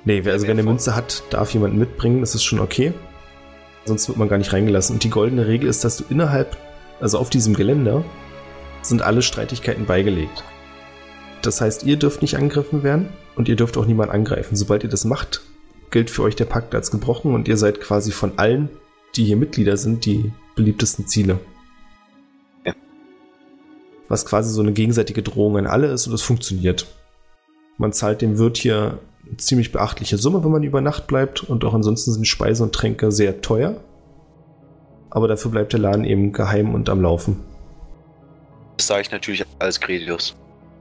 [0.06, 2.93] Nee, wer, also wer eine Münze hat, darf jemanden mitbringen, das ist schon okay.
[3.86, 4.96] Sonst wird man gar nicht reingelassen.
[4.96, 6.56] Und die goldene Regel ist, dass du innerhalb,
[7.02, 8.04] also auf diesem Geländer,
[8.82, 10.43] sind alle Streitigkeiten beigelegt.
[11.41, 14.56] Das heißt, ihr dürft nicht angegriffen werden und ihr dürft auch niemand angreifen.
[14.56, 15.41] Sobald ihr das macht,
[15.91, 18.70] gilt für euch der Pakt als gebrochen und ihr seid quasi von allen,
[19.18, 21.39] die hier Mitglieder sind, die beliebtesten Ziele.
[22.66, 22.74] Ja.
[24.07, 26.88] Was quasi so eine gegenseitige Drohung an alle ist und es funktioniert.
[27.78, 31.63] Man zahlt dem Wirt hier eine ziemlich beachtliche Summe, wenn man über Nacht bleibt und
[31.66, 33.82] auch ansonsten sind Speise und Tränke sehr teuer.
[35.09, 37.39] Aber dafür bleibt der Laden eben geheim und am Laufen.
[38.78, 40.36] Das sage ich natürlich als Gredius,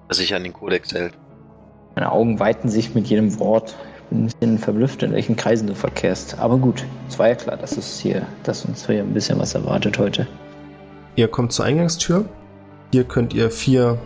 [0.08, 1.14] dass sich an den Kodex hält.
[1.94, 3.76] Meine Augen weiten sich mit jedem Wort.
[4.14, 6.38] Ich bin ein bisschen verblüfft, in welchen Kreisen du verkehrst.
[6.38, 9.54] Aber gut, es war ja klar, dass es hier, dass uns hier ein bisschen was
[9.54, 10.26] erwartet heute.
[11.16, 12.24] Ihr kommt zur Eingangstür.
[12.92, 13.98] Hier könnt ihr vier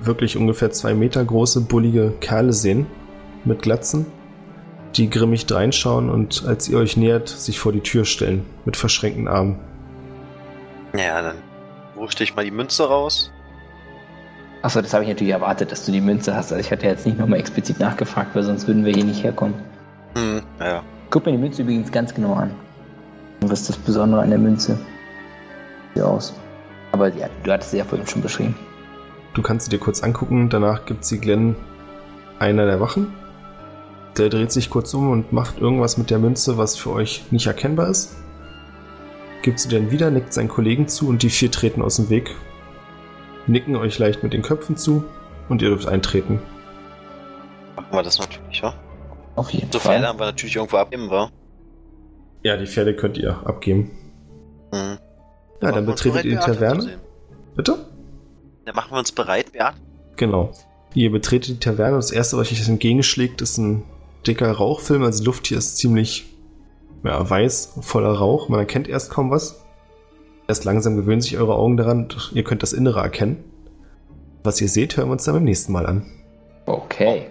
[0.00, 2.86] wirklich ungefähr zwei Meter große, bullige Kerle sehen.
[3.44, 4.06] Mit Glatzen.
[4.96, 8.44] Die grimmig reinschauen und als ihr euch nähert, sich vor die Tür stellen.
[8.64, 9.58] Mit verschränkten Armen.
[10.92, 11.36] Naja, dann
[11.94, 13.30] wurschtel ich mal die Münze raus.
[14.62, 16.52] Achso, das habe ich natürlich erwartet, dass du die Münze hast.
[16.52, 19.54] Also ich hatte jetzt nicht nochmal explizit nachgefragt, weil sonst würden wir hier nicht herkommen.
[20.14, 20.82] Hm, naja.
[21.10, 22.52] Guck mir die Münze übrigens ganz genau an.
[23.40, 24.78] Und was ist das Besondere an der Münze?
[25.94, 26.32] Sieht aus.
[26.92, 28.54] Aber ja, du hattest sie ja vorhin schon beschrieben.
[29.34, 30.48] Du kannst sie dir kurz angucken.
[30.48, 31.56] Danach gibt sie Glenn
[32.38, 33.12] einer der Wachen.
[34.16, 37.46] Der dreht sich kurz um und macht irgendwas mit der Münze, was für euch nicht
[37.46, 38.14] erkennbar ist.
[39.42, 42.36] Gibt sie dann wieder, nickt seinen Kollegen zu und die vier treten aus dem Weg.
[43.46, 45.04] Nicken euch leicht mit den Köpfen zu
[45.48, 46.40] und ihr dürft eintreten.
[47.76, 48.74] Machen wir das natürlich, wa?
[49.34, 49.94] Auf jeden So Fall.
[49.94, 51.30] Pferde haben wir natürlich irgendwo abgeben, wa?
[52.42, 53.90] Ja, die Pferde könnt ihr abgeben.
[54.72, 54.98] Hm.
[55.60, 56.98] Ja, dann betretet ihr die Taverne.
[57.54, 57.86] Bitte?
[58.64, 59.74] Dann machen wir uns bereit, Beat.
[60.16, 60.52] Genau.
[60.94, 63.84] Ihr betretet die Taverne und das erste, was euch entgegenschlägt, ist ein
[64.26, 65.02] dicker Rauchfilm.
[65.02, 66.26] Also die Luft hier ist ziemlich
[67.04, 68.48] ja, weiß, voller Rauch.
[68.48, 69.61] Man erkennt erst kaum was.
[70.52, 73.42] Erst langsam gewöhnen sich eure Augen daran ihr könnt das Innere erkennen.
[74.44, 76.04] Was ihr seht, hören wir uns dann beim nächsten Mal an.
[76.66, 77.28] Okay.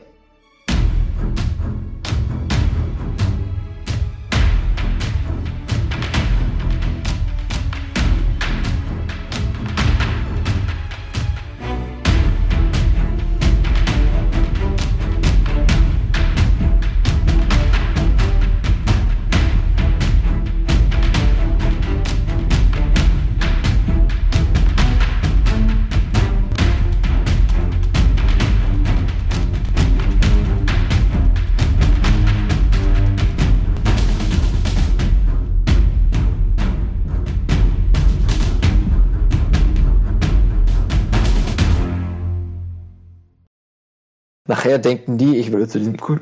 [44.71, 46.21] Nachher denken die, ich würde zu diesem Kult,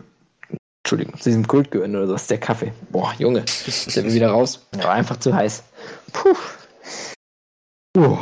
[0.84, 2.13] Entschuldigung, zu diesem Kult gehören oder so.
[2.13, 2.73] Das ist der Kaffee.
[2.89, 4.65] Boah, Junge, ist der wieder raus.
[4.71, 5.63] War einfach zu heiß.
[6.11, 6.34] Puh.
[7.93, 8.17] Puh.